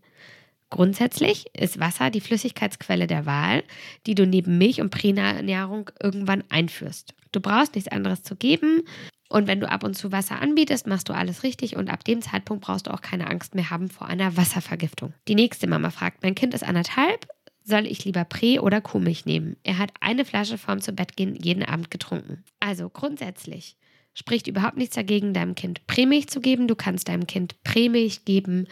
Grundsätzlich 0.69 1.45
ist 1.56 1.80
Wasser 1.80 2.10
die 2.10 2.21
Flüssigkeitsquelle 2.21 3.08
der 3.08 3.25
Wahl, 3.25 3.63
die 4.06 4.15
du 4.15 4.27
neben 4.27 4.58
Milch 4.58 4.82
und 4.82 4.89
Pränahrung 4.89 5.89
irgendwann 6.01 6.43
einführst. 6.49 7.13
Du 7.32 7.39
brauchst 7.39 7.75
nichts 7.75 7.91
anderes 7.91 8.23
zu 8.23 8.36
geben 8.36 8.84
und 9.30 9.47
wenn 9.47 9.60
du 9.60 9.69
ab 9.69 9.84
und 9.84 9.95
zu 9.95 10.12
Wasser 10.12 10.41
anbietest, 10.41 10.88
machst 10.88 11.10
du 11.10 11.13
alles 11.13 11.43
richtig 11.43 11.75
und 11.75 11.89
ab 11.89 12.03
dem 12.03 12.21
Zeitpunkt 12.21 12.63
brauchst 12.63 12.88
du 12.88 12.93
auch 12.93 13.01
keine 13.01 13.27
Angst 13.27 13.56
mehr 13.56 13.69
haben 13.69 13.89
vor 13.89 14.08
einer 14.08 14.36
Wasservergiftung. 14.38 15.13
Die 15.27 15.36
nächste 15.36 15.67
Mama 15.67 15.89
fragt, 15.89 16.23
mein 16.23 16.36
Kind 16.36 16.53
ist 16.53 16.63
anderthalb, 16.63 17.27
soll 17.63 17.86
ich 17.86 18.06
lieber 18.06 18.23
Prä- 18.23 18.60
oder 18.60 18.80
Kuhmilch 18.80 19.25
nehmen? 19.25 19.58
Er 19.63 19.77
hat 19.77 19.91
eine 19.99 20.23
Flasche 20.23 20.58
vorm 20.58 20.80
zu 20.80 20.93
Bett 20.93 21.17
gehen 21.17 21.36
jeden 21.36 21.63
Abend 21.63 21.91
getrunken. 21.91 22.43
Also 22.62 22.89
grundsätzlich 22.89 23.75
spricht 24.13 24.47
überhaupt 24.47 24.77
nichts 24.77 24.95
dagegen, 24.95 25.34
deinem 25.34 25.53
Kind 25.53 25.86
Prämilch 25.86 26.27
zu 26.27 26.39
geben. 26.39 26.67
Du 26.67 26.75
kannst 26.75 27.10
deinem 27.10 27.27
Kind 27.27 27.62
Prämilch 27.63 28.23
geben, 28.23 28.67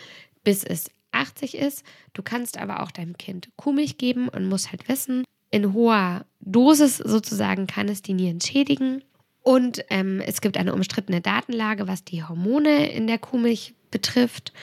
bis 0.45 0.63
es 0.63 0.89
80 1.15 1.55
ist. 1.55 1.83
Du 2.13 2.21
kannst 2.21 2.57
aber 2.57 2.81
auch 2.81 2.91
deinem 2.91 3.17
Kind 3.17 3.49
Kuhmilch 3.55 3.97
geben 3.97 4.29
und 4.29 4.47
musst 4.47 4.71
halt 4.71 4.87
wissen, 4.87 5.23
in 5.51 5.73
hoher 5.73 6.25
Dosis 6.41 6.97
sozusagen 6.97 7.67
kann 7.67 7.87
es 7.87 8.01
die 8.01 8.13
Nieren 8.13 8.41
schädigen. 8.41 9.03
Und 9.41 9.85
ähm, 9.89 10.21
es 10.25 10.41
gibt 10.41 10.57
eine 10.57 10.73
umstrittene 10.73 11.21
Datenlage, 11.21 11.87
was 11.87 12.03
die 12.03 12.23
Hormone 12.23 12.91
in 12.91 13.07
der 13.07 13.19
Kuhmilch 13.19 13.75
betrifft. 13.91 14.53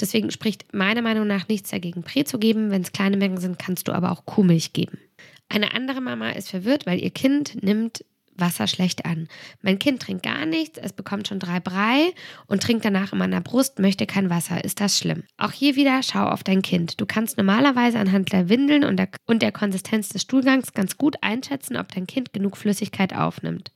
Deswegen 0.00 0.30
spricht 0.30 0.72
meiner 0.74 1.02
Meinung 1.02 1.26
nach 1.26 1.48
nichts 1.48 1.70
dagegen, 1.70 2.02
Prä 2.02 2.24
zu 2.24 2.38
geben. 2.38 2.70
Wenn 2.70 2.82
es 2.82 2.92
kleine 2.92 3.16
Mengen 3.16 3.38
sind, 3.38 3.58
kannst 3.58 3.88
du 3.88 3.92
aber 3.92 4.12
auch 4.12 4.26
Kuhmilch 4.26 4.72
geben. 4.72 4.98
Eine 5.48 5.74
andere 5.74 6.00
Mama 6.00 6.30
ist 6.30 6.50
verwirrt, 6.50 6.86
weil 6.86 7.02
ihr 7.02 7.10
Kind 7.10 7.62
nimmt 7.62 8.04
Wasser 8.38 8.66
schlecht 8.66 9.04
an. 9.04 9.28
Mein 9.62 9.78
Kind 9.78 10.02
trinkt 10.02 10.22
gar 10.22 10.46
nichts, 10.46 10.78
es 10.78 10.92
bekommt 10.92 11.28
schon 11.28 11.38
drei 11.38 11.60
Brei 11.60 12.12
und 12.46 12.62
trinkt 12.62 12.84
danach 12.84 13.12
in 13.12 13.18
meiner 13.18 13.40
Brust, 13.40 13.78
möchte 13.78 14.06
kein 14.06 14.30
Wasser. 14.30 14.64
Ist 14.64 14.80
das 14.80 14.98
schlimm? 14.98 15.24
Auch 15.36 15.52
hier 15.52 15.76
wieder 15.76 16.02
schau 16.02 16.24
auf 16.24 16.42
dein 16.42 16.62
Kind. 16.62 17.00
Du 17.00 17.06
kannst 17.06 17.36
normalerweise 17.36 17.98
anhand 17.98 18.32
der 18.32 18.48
Windeln 18.48 18.84
und 18.84 18.96
der, 18.96 19.08
und 19.26 19.42
der 19.42 19.52
Konsistenz 19.52 20.08
des 20.08 20.22
Stuhlgangs 20.22 20.72
ganz 20.72 20.96
gut 20.96 21.16
einschätzen, 21.22 21.76
ob 21.76 21.92
dein 21.92 22.06
Kind 22.06 22.32
genug 22.32 22.56
Flüssigkeit 22.56 23.14
aufnimmt. 23.14 23.72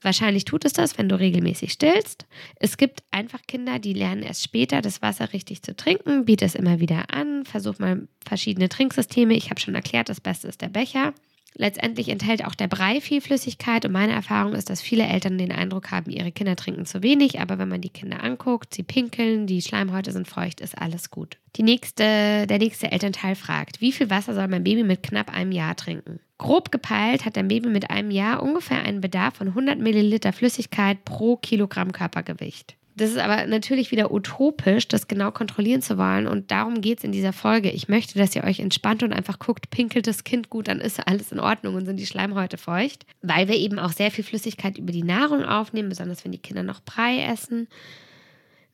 Wahrscheinlich 0.00 0.44
tut 0.44 0.64
es 0.64 0.72
das, 0.72 0.96
wenn 0.96 1.08
du 1.08 1.18
regelmäßig 1.18 1.72
stillst. 1.72 2.26
Es 2.56 2.76
gibt 2.76 3.02
einfach 3.10 3.40
Kinder, 3.46 3.78
die 3.78 3.92
lernen 3.92 4.22
erst 4.22 4.44
später, 4.44 4.80
das 4.80 5.02
Wasser 5.02 5.32
richtig 5.32 5.62
zu 5.62 5.74
trinken. 5.74 6.24
Biete 6.24 6.44
es 6.44 6.54
immer 6.54 6.78
wieder 6.78 7.12
an. 7.12 7.44
Versuch 7.44 7.78
mal 7.78 8.06
verschiedene 8.24 8.68
Trinksysteme. 8.68 9.34
Ich 9.34 9.50
habe 9.50 9.60
schon 9.60 9.74
erklärt, 9.74 10.08
das 10.08 10.20
Beste 10.20 10.46
ist 10.46 10.60
der 10.60 10.68
Becher. 10.68 11.14
Letztendlich 11.54 12.08
enthält 12.08 12.44
auch 12.44 12.54
der 12.54 12.68
Brei 12.68 13.00
viel 13.00 13.20
Flüssigkeit 13.20 13.84
und 13.84 13.90
meine 13.90 14.12
Erfahrung 14.12 14.52
ist, 14.52 14.70
dass 14.70 14.80
viele 14.80 15.04
Eltern 15.04 15.38
den 15.38 15.50
Eindruck 15.50 15.90
haben, 15.90 16.10
ihre 16.10 16.30
Kinder 16.30 16.54
trinken 16.54 16.86
zu 16.86 17.02
wenig, 17.02 17.40
aber 17.40 17.58
wenn 17.58 17.68
man 17.68 17.80
die 17.80 17.88
Kinder 17.88 18.22
anguckt, 18.22 18.74
sie 18.74 18.84
pinkeln, 18.84 19.46
die 19.48 19.60
Schleimhäute 19.60 20.12
sind 20.12 20.28
feucht, 20.28 20.60
ist 20.60 20.78
alles 20.78 21.10
gut. 21.10 21.36
Die 21.56 21.64
nächste, 21.64 22.46
der 22.46 22.58
nächste 22.58 22.92
Elternteil 22.92 23.34
fragt, 23.34 23.80
wie 23.80 23.90
viel 23.90 24.08
Wasser 24.08 24.34
soll 24.34 24.46
mein 24.46 24.62
Baby 24.62 24.84
mit 24.84 25.02
knapp 25.02 25.34
einem 25.34 25.50
Jahr 25.50 25.74
trinken? 25.74 26.20
Grob 26.38 26.70
gepeilt 26.70 27.24
hat 27.24 27.36
dein 27.36 27.48
Baby 27.48 27.68
mit 27.68 27.90
einem 27.90 28.12
Jahr 28.12 28.42
ungefähr 28.42 28.82
einen 28.84 29.00
Bedarf 29.00 29.34
von 29.34 29.48
100 29.48 29.80
Milliliter 29.80 30.32
Flüssigkeit 30.32 31.04
pro 31.04 31.36
Kilogramm 31.36 31.90
Körpergewicht. 31.90 32.77
Das 32.98 33.10
ist 33.10 33.18
aber 33.18 33.46
natürlich 33.46 33.92
wieder 33.92 34.10
utopisch, 34.10 34.88
das 34.88 35.06
genau 35.06 35.30
kontrollieren 35.30 35.82
zu 35.82 35.98
wollen. 35.98 36.26
Und 36.26 36.50
darum 36.50 36.80
geht 36.80 36.98
es 36.98 37.04
in 37.04 37.12
dieser 37.12 37.32
Folge. 37.32 37.70
Ich 37.70 37.88
möchte, 37.88 38.18
dass 38.18 38.34
ihr 38.34 38.42
euch 38.42 38.58
entspannt 38.58 39.04
und 39.04 39.12
einfach 39.12 39.38
guckt, 39.38 39.70
pinkelt 39.70 40.08
das 40.08 40.24
Kind 40.24 40.50
gut, 40.50 40.66
dann 40.66 40.80
ist 40.80 41.06
alles 41.06 41.30
in 41.30 41.38
Ordnung 41.38 41.76
und 41.76 41.86
sind 41.86 42.00
die 42.00 42.06
Schleimhäute 42.06 42.58
feucht. 42.58 43.06
Weil 43.22 43.46
wir 43.46 43.54
eben 43.54 43.78
auch 43.78 43.92
sehr 43.92 44.10
viel 44.10 44.24
Flüssigkeit 44.24 44.78
über 44.78 44.90
die 44.90 45.04
Nahrung 45.04 45.44
aufnehmen, 45.44 45.90
besonders 45.90 46.24
wenn 46.24 46.32
die 46.32 46.38
Kinder 46.38 46.64
noch 46.64 46.80
Brei 46.80 47.22
essen. 47.22 47.68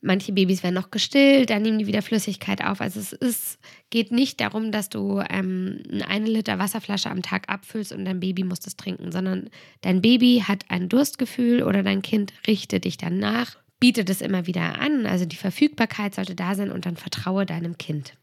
Manche 0.01 0.33
Babys 0.33 0.63
werden 0.63 0.75
noch 0.75 0.89
gestillt, 0.89 1.51
dann 1.51 1.61
nehmen 1.61 1.77
die 1.77 1.87
wieder 1.87 2.01
Flüssigkeit 2.01 2.63
auf. 2.63 2.81
Also 2.81 2.99
es 2.99 3.13
ist, 3.13 3.59
geht 3.91 4.11
nicht 4.11 4.41
darum, 4.41 4.71
dass 4.71 4.89
du 4.89 5.21
ähm, 5.29 5.83
eine 6.07 6.25
Liter 6.25 6.57
Wasserflasche 6.57 7.11
am 7.11 7.21
Tag 7.21 7.47
abfüllst 7.47 7.91
und 7.91 8.05
dein 8.05 8.19
Baby 8.19 8.43
muss 8.43 8.59
das 8.59 8.75
trinken, 8.75 9.11
sondern 9.11 9.51
dein 9.81 10.01
Baby 10.01 10.43
hat 10.47 10.65
ein 10.69 10.89
Durstgefühl 10.89 11.61
oder 11.61 11.83
dein 11.83 12.01
Kind 12.01 12.33
richtet 12.47 12.85
dich 12.85 12.97
danach 12.97 13.57
biete 13.79 14.05
das 14.05 14.21
immer 14.21 14.47
wieder 14.47 14.79
an. 14.79 15.05
Also 15.05 15.25
die 15.25 15.35
Verfügbarkeit 15.35 16.15
sollte 16.15 16.35
da 16.35 16.55
sein 16.55 16.71
und 16.71 16.85
dann 16.85 16.97
vertraue 16.97 17.45
deinem 17.45 17.77
Kind. 17.77 18.17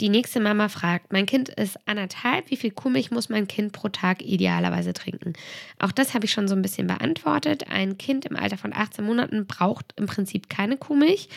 Die 0.00 0.08
nächste 0.08 0.40
Mama 0.40 0.68
fragt, 0.68 1.12
mein 1.12 1.24
Kind 1.24 1.50
ist 1.50 1.78
anderthalb, 1.86 2.50
wie 2.50 2.56
viel 2.56 2.72
Kuhmilch 2.72 3.12
muss 3.12 3.28
mein 3.28 3.46
Kind 3.46 3.72
pro 3.72 3.88
Tag 3.88 4.22
idealerweise 4.22 4.92
trinken? 4.92 5.34
Auch 5.78 5.92
das 5.92 6.14
habe 6.14 6.24
ich 6.24 6.32
schon 6.32 6.48
so 6.48 6.56
ein 6.56 6.62
bisschen 6.62 6.88
beantwortet. 6.88 7.70
Ein 7.70 7.96
Kind 7.96 8.24
im 8.24 8.34
Alter 8.34 8.58
von 8.58 8.72
18 8.74 9.04
Monaten 9.04 9.46
braucht 9.46 9.94
im 9.94 10.06
Prinzip 10.06 10.48
keine 10.48 10.76
Kuhmilch. 10.78 11.28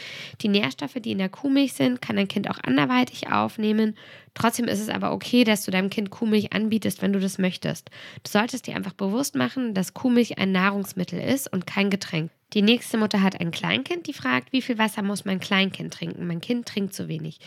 Die 0.42 0.48
Nährstoffe, 0.48 0.96
die 0.96 1.12
in 1.12 1.20
der 1.20 1.30
Kuhmilch 1.30 1.74
sind, 1.74 2.02
kann 2.02 2.18
ein 2.18 2.28
Kind 2.28 2.50
auch 2.50 2.58
anderweitig 2.64 3.32
aufnehmen. 3.32 3.96
Trotzdem 4.34 4.66
ist 4.66 4.80
es 4.80 4.90
aber 4.90 5.12
okay, 5.12 5.44
dass 5.44 5.64
du 5.64 5.70
deinem 5.70 5.92
Kind 5.92 6.10
Kuhmilch 6.10 6.52
anbietest, 6.52 7.04
wenn 7.04 7.14
du 7.14 7.20
das 7.20 7.38
möchtest. 7.38 7.92
Du 8.24 8.32
solltest 8.32 8.66
dir 8.66 8.76
einfach 8.76 8.94
bewusst 8.94 9.36
machen, 9.36 9.76
dass 9.76 9.94
Kuhmilch 9.94 10.40
ein 10.40 10.52
Nahrungsmittel 10.52 11.20
ist 11.20 11.52
und 11.54 11.68
kein 11.68 11.92
Getränk. 11.92 12.32
Die 12.54 12.64
nächste 12.64 12.98
Mutter 12.98 13.22
hat 13.22 13.40
ein 13.40 13.52
Kleinkind, 13.52 14.08
die 14.08 14.14
fragt, 14.14 14.52
wie 14.52 14.64
viel 14.64 14.80
Wasser 14.80 15.04
muss 15.04 15.26
mein 15.26 15.40
Kleinkind 15.40 15.94
trinken? 15.94 16.26
Mein 16.26 16.42
Kind 16.42 16.66
trinkt 16.66 16.96
zu 16.96 17.08
wenig. 17.08 17.40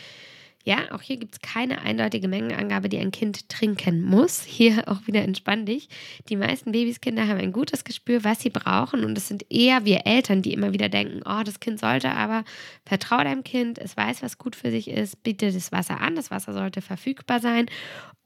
Ja, 0.65 0.93
auch 0.93 1.01
hier 1.01 1.17
gibt 1.17 1.37
es 1.37 1.41
keine 1.41 1.81
eindeutige 1.81 2.29
Mengenangabe, 2.29 2.91
die 2.91 2.99
ein 2.99 3.13
Kind 3.13 3.49
trinken 3.49 4.03
muss. 4.03 4.43
Hier 4.43 4.89
auch 4.89 5.07
wieder 5.07 5.23
entspann 5.23 5.65
dich. 5.65 5.89
Die 6.29 6.37
meisten 6.37 6.73
Babyskinder 6.73 7.27
haben 7.27 7.41
ein 7.41 7.53
gutes 7.53 7.83
Gespür, 7.83 8.25
was 8.25 8.41
sie 8.41 8.51
brauchen. 8.51 9.05
Und 9.05 9.17
es 9.17 9.27
sind 9.27 9.47
eher 9.51 9.87
wir 9.87 10.07
Eltern, 10.07 10.43
die 10.43 10.53
immer 10.53 10.75
wieder 10.75 10.91
denken, 10.91 11.23
oh, 11.25 11.43
das 11.45 11.61
Kind 11.61 11.81
sollte 11.81 12.13
aber, 12.13 12.45
vertraue 12.85 13.25
deinem 13.25 13.43
Kind, 13.43 13.79
es 13.79 13.97
weiß, 13.97 14.23
was 14.23 14.37
gut 14.37 14.55
für 14.55 14.71
sich 14.71 14.89
ist, 14.89 15.23
biete 15.23 15.51
das 15.51 15.73
Wasser 15.73 16.01
an, 16.01 16.15
das 16.15 16.31
Wasser 16.31 16.53
sollte 16.53 16.83
verfügbar 16.83 17.41
sein. 17.41 17.67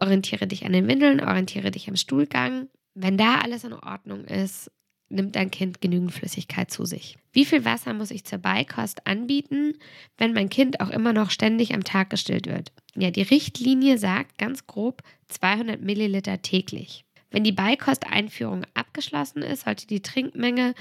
Orientiere 0.01 0.49
dich 0.49 0.66
an 0.66 0.73
den 0.73 0.88
Windeln, 0.88 1.20
orientiere 1.20 1.70
dich 1.70 1.88
am 1.88 1.97
Stuhlgang. 1.97 2.68
Wenn 2.94 3.16
da 3.16 3.38
alles 3.38 3.62
in 3.62 3.75
Ordnung 3.75 4.25
ist, 4.25 4.73
nimmt 5.14 5.37
dein 5.37 5.50
Kind 5.50 5.81
genügend 5.81 6.12
Flüssigkeit 6.12 6.70
zu 6.70 6.85
sich. 6.85 7.16
Wie 7.33 7.44
viel 7.44 7.64
Wasser 7.64 7.94
muss 7.94 8.11
ich 8.11 8.24
zur 8.24 8.38
Beikost 8.38 9.07
anbieten, 9.07 9.74
wenn 10.18 10.33
mein 10.33 10.48
Kind 10.48 10.81
auch 10.81 10.90
immer 10.90 11.12
noch 11.12 11.31
ständig 11.31 11.74
am 11.74 11.85
Tag 11.85 12.11
gestillt 12.11 12.46
wird? 12.46 12.72
Ja, 12.94 13.11
die 13.11 13.22
Richtlinie 13.22 13.98
sagt 13.98 14.38
ganz 14.38 14.66
grob 14.66 15.03
200 15.29 15.81
Milliliter 15.81 16.42
täglich. 16.42 17.05
Wenn 17.31 17.42
die 17.42 17.53
Beikosteinführung 17.53 18.64
abgeschlossen 18.74 19.42
ist, 19.42 19.64
sollte 19.64 19.88
die 19.88 20.03
Trinkmenge 20.03 20.74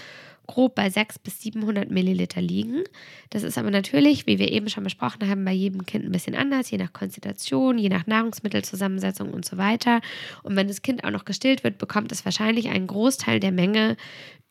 grob 0.47 0.75
bei 0.75 0.89
600 0.89 1.23
bis 1.23 1.41
700 1.41 1.91
Milliliter 1.91 2.41
liegen. 2.41 2.83
Das 3.29 3.43
ist 3.43 3.57
aber 3.57 3.71
natürlich, 3.71 4.27
wie 4.27 4.39
wir 4.39 4.51
eben 4.51 4.69
schon 4.69 4.83
besprochen 4.83 5.29
haben, 5.29 5.45
bei 5.45 5.51
jedem 5.51 5.85
Kind 5.85 6.05
ein 6.05 6.11
bisschen 6.11 6.35
anders, 6.35 6.69
je 6.71 6.77
nach 6.77 6.93
Konstitution, 6.93 7.77
je 7.77 7.89
nach 7.89 8.07
Nahrungsmittelzusammensetzung 8.07 9.33
und 9.33 9.45
so 9.45 9.57
weiter. 9.57 10.01
Und 10.43 10.55
wenn 10.55 10.67
das 10.67 10.81
Kind 10.81 11.03
auch 11.03 11.11
noch 11.11 11.25
gestillt 11.25 11.63
wird, 11.63 11.77
bekommt 11.77 12.11
es 12.11 12.25
wahrscheinlich 12.25 12.69
einen 12.69 12.87
Großteil 12.87 13.39
der 13.39 13.51
Menge 13.51 13.95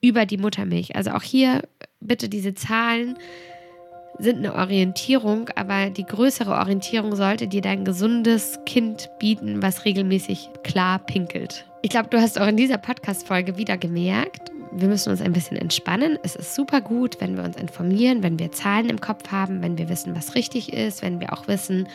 über 0.01 0.27
die 0.27 0.39
Muttermilch. 0.39 0.97
Also 0.97 1.13
auch 1.13 1.23
hier 1.23 1.63
bitte 2.01 2.29
diese 2.29 2.55
Zahlen 2.55 3.17
sind 4.19 4.39
eine 4.39 4.55
Orientierung, 4.55 5.49
aber 5.57 5.91
die 5.91 6.05
größere 6.05 6.53
Orientierung 6.53 7.17
sollte 7.17 7.49
dir 7.49 7.63
dein 7.63 7.85
gesundes 7.85 8.59
Kind 8.67 9.09
bieten, 9.19 9.63
was 9.63 9.85
regelmäßig 9.85 10.51
klar 10.65 10.99
pinkelt. 10.99 11.67
Ich 11.83 11.91
glaube, 11.91 12.09
du 12.11 12.21
hast 12.21 12.41
auch 12.41 12.47
in 12.47 12.57
dieser 12.57 12.79
Podcast-Folge 12.79 13.57
wieder 13.57 13.79
gemerkt, 13.79 14.53
wir 14.75 14.89
müssen 14.89 15.11
uns 15.11 15.21
ein 15.21 15.33
bisschen 15.33 15.57
entspannen. 15.57 16.19
Es 16.23 16.35
ist 16.35 16.55
super 16.55 16.81
gut, 16.81 17.21
wenn 17.21 17.37
wir 17.37 17.45
uns 17.45 17.57
informieren, 17.57 18.23
wenn 18.23 18.39
wir 18.39 18.53
Zahlen 18.53 18.89
im 18.89 19.01
Kopf 19.01 19.31
haben, 19.31 19.63
wenn 19.63 19.79
wir 19.79 19.89
wissen, 19.89 20.17
was 20.17 20.35
richtig 20.35 20.73
ist, 20.73 21.03
wenn 21.03 21.21
wir 21.21 21.33
auch 21.33 21.47
wissen, 21.49 21.87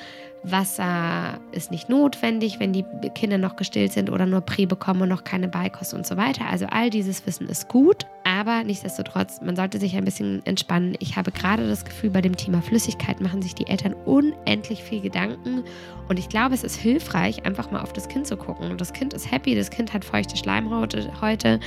Wasser 0.44 1.40
ist 1.52 1.72
nicht 1.72 1.90
notwendig, 1.90 2.60
wenn 2.60 2.72
die 2.72 2.86
Kinder 3.16 3.38
noch 3.38 3.56
gestillt 3.56 3.92
sind 3.92 4.10
oder 4.10 4.26
nur 4.26 4.42
Prä 4.42 4.66
bekommen 4.66 5.02
und 5.02 5.10
noch 5.10 5.24
keine 5.24 5.48
Beikost 5.48 5.94
und 5.94 6.06
so 6.06 6.16
weiter. 6.16 6.46
Also 6.50 6.68
all 6.68 6.90
dieses 6.90 7.26
Wissen 7.26 7.50
ist 7.50 7.68
gut, 7.68 8.06
aber 8.24 8.64
nichtsdestotrotz, 8.64 9.42
man 9.42 9.56
sollte 9.56 9.80
sich 9.80 9.96
ein 9.96 10.06
bisschen 10.06 10.46
entspannen. 10.46 10.96
Ich 11.00 11.18
habe 11.18 11.32
gerade 11.32 11.68
das 11.68 11.84
Gefühl, 11.84 12.12
bei 12.12 12.22
dem 12.22 12.38
Thema 12.38 12.62
Flüssigkeit 12.62 13.20
machen 13.20 13.42
sich 13.42 13.56
die 13.56 13.68
Eltern 13.68 13.94
unendlich 14.06 14.84
viel 14.84 15.02
Gedanken 15.02 15.64
und 16.08 16.20
ich 16.20 16.30
glaube, 16.30 16.54
es 16.54 16.64
ist 16.64 16.76
hilfreich, 16.76 17.46
einfach 17.46 17.72
mal 17.72 17.82
auf 17.82 17.94
das 17.94 18.08
Kind 18.08 18.28
zu 18.28 18.38
gucken. 18.38 18.78
Das 18.78 18.94
Kind 18.94 19.14
ist 19.14 19.30
happy, 19.32 19.56
das 19.56 19.70
Kind 19.70 19.94
hat 19.94 20.06
feuchte 20.06 20.38
Schleimhaut 20.38 20.96
heute 21.20 21.60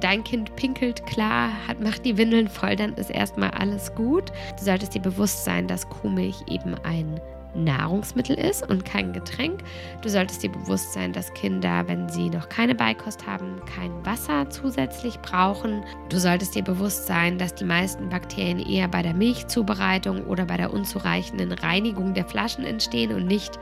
dein 0.00 0.24
Kind 0.24 0.56
pinkelt 0.56 1.06
klar, 1.06 1.50
hat, 1.66 1.80
macht 1.80 2.04
die 2.04 2.16
Windeln 2.16 2.48
voll, 2.48 2.76
dann 2.76 2.94
ist 2.94 3.10
erstmal 3.10 3.50
alles 3.50 3.94
gut. 3.94 4.30
Du 4.58 4.64
solltest 4.64 4.94
dir 4.94 5.02
bewusst 5.02 5.44
sein, 5.44 5.66
dass 5.66 5.88
Kuhmilch 5.88 6.36
eben 6.48 6.74
ein 6.84 7.20
Nahrungsmittel 7.54 8.38
ist 8.38 8.68
und 8.68 8.84
kein 8.84 9.12
Getränk. 9.12 9.60
Du 10.02 10.08
solltest 10.08 10.42
dir 10.42 10.50
bewusst 10.50 10.92
sein, 10.92 11.12
dass 11.12 11.32
Kinder, 11.34 11.86
wenn 11.88 12.08
sie 12.08 12.30
noch 12.30 12.48
keine 12.48 12.74
Beikost 12.74 13.26
haben, 13.26 13.60
kein 13.66 13.92
Wasser 14.04 14.48
zusätzlich 14.50 15.18
brauchen. 15.20 15.84
Du 16.08 16.18
solltest 16.18 16.54
dir 16.54 16.62
bewusst 16.62 17.06
sein, 17.06 17.38
dass 17.38 17.54
die 17.54 17.64
meisten 17.64 18.08
Bakterien 18.08 18.60
eher 18.60 18.88
bei 18.88 19.02
der 19.02 19.14
Milchzubereitung 19.14 20.26
oder 20.26 20.44
bei 20.44 20.56
der 20.56 20.72
unzureichenden 20.72 21.52
Reinigung 21.52 22.14
der 22.14 22.24
Flaschen 22.24 22.64
entstehen 22.64 23.12
und 23.12 23.26
nicht, 23.26 23.58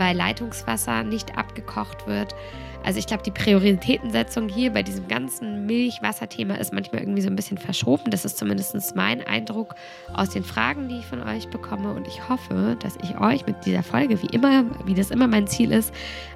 weil 0.00 0.16
Leitungswasser 0.16 1.04
nicht 1.04 1.38
abgekocht 1.38 2.06
wird. 2.08 2.34
Also 2.82 2.98
ich 2.98 3.06
glaube, 3.06 3.22
die 3.22 3.30
Prioritätensetzung 3.30 4.48
hier 4.48 4.72
bei 4.72 4.82
diesem 4.82 5.06
ganzen 5.06 5.66
Milch-Wasser-Thema 5.66 6.58
ist 6.58 6.72
manchmal 6.72 7.02
irgendwie 7.02 7.20
so 7.20 7.28
ein 7.28 7.36
bisschen 7.36 7.58
verschoben. 7.58 8.10
Das 8.10 8.24
ist 8.24 8.38
zumindest 8.38 8.96
mein 8.96 9.22
Eindruck 9.26 9.74
aus 10.14 10.30
den 10.30 10.42
Fragen, 10.42 10.88
die 10.88 11.00
ich 11.00 11.06
von 11.06 11.22
euch 11.22 11.48
bekomme. 11.48 11.92
Und 11.92 12.08
ich 12.08 12.26
hoffe, 12.28 12.78
dass 12.80 12.96
ich 13.02 13.20
euch 13.20 13.46
mit 13.46 13.66
dieser 13.66 13.82
Folge, 13.82 14.20
wie 14.22 14.34
immer, 14.34 14.64
wie 14.86 14.94
das 14.94 15.10
immer 15.10 15.26
mein 15.26 15.46
Ziel 15.46 15.72
ist, 15.72 15.94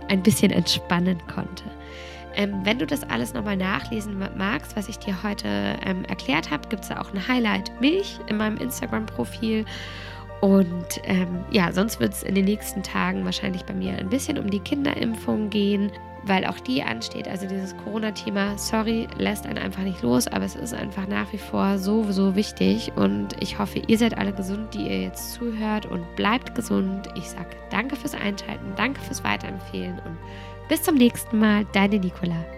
ein 0.09 0.23
bisschen 0.23 0.51
entspannen 0.51 1.19
konnte. 1.35 1.65
Ähm, 2.37 2.61
wenn 2.65 2.79
du 2.79 2.87
das 2.87 3.05
alles 3.05 3.33
nochmal 3.33 3.57
nachlesen 3.57 4.19
magst, 4.37 4.77
was 4.77 4.89
ich 4.89 4.99
dir 4.99 5.23
heute 5.23 5.49
ähm, 5.87 6.05
erklärt 6.05 6.51
habe, 6.51 6.69
gibt 6.69 6.83
es 6.83 6.89
da 6.89 7.01
auch 7.01 7.15
ein 7.15 7.27
Highlight 7.27 7.81
Milch 7.81 8.19
in 8.27 8.37
meinem 8.37 8.59
Instagram-Profil. 8.59 9.65
Und 10.45 11.01
ähm, 11.05 11.45
ja, 11.51 11.73
sonst 11.73 12.01
wird 12.01 12.13
es 12.13 12.23
in 12.23 12.35
den 12.35 12.45
nächsten 12.45 12.83
Tagen 12.83 13.25
wahrscheinlich 13.25 13.65
bei 13.65 13.73
mir 13.73 13.97
ein 13.97 14.11
bisschen 14.11 14.39
um 14.39 14.51
die 14.51 14.61
Kinderimpfung 14.61 15.49
gehen 15.49 15.91
weil 16.27 16.47
auch 16.47 16.59
die 16.59 16.83
ansteht. 16.83 17.29
Also 17.29 17.47
dieses 17.47 17.77
Corona-Thema, 17.85 18.57
sorry, 18.57 19.07
lässt 19.19 19.47
einen 19.47 19.59
einfach 19.59 19.83
nicht 19.83 20.03
los, 20.03 20.27
aber 20.27 20.45
es 20.45 20.57
ist 20.57 20.75
einfach 20.75 21.07
nach 21.07 21.33
wie 21.33 21.39
vor 21.39 21.79
so, 21.79 22.11
so 22.11 22.35
wichtig. 22.35 22.93
Und 22.97 23.37
ich 23.41 23.59
hoffe, 23.59 23.83
ihr 23.87 23.99
seid 23.99 24.17
alle 24.17 24.33
gesund, 24.33 24.73
die 24.75 24.87
ihr 24.87 25.03
jetzt 25.03 25.35
zuhört 25.35 25.87
und 25.87 26.05
bleibt 26.17 26.55
gesund. 26.55 27.09
Ich 27.15 27.29
sage 27.29 27.51
danke 27.71 27.97
fürs 27.97 28.15
Einschalten, 28.15 28.73
danke 28.77 29.01
fürs 29.01 29.23
Weiterempfehlen 29.25 29.99
und 29.99 30.17
bis 30.69 30.83
zum 30.83 30.95
nächsten 30.95 31.39
Mal, 31.39 31.67
deine 31.73 31.99
Nicola. 31.99 32.54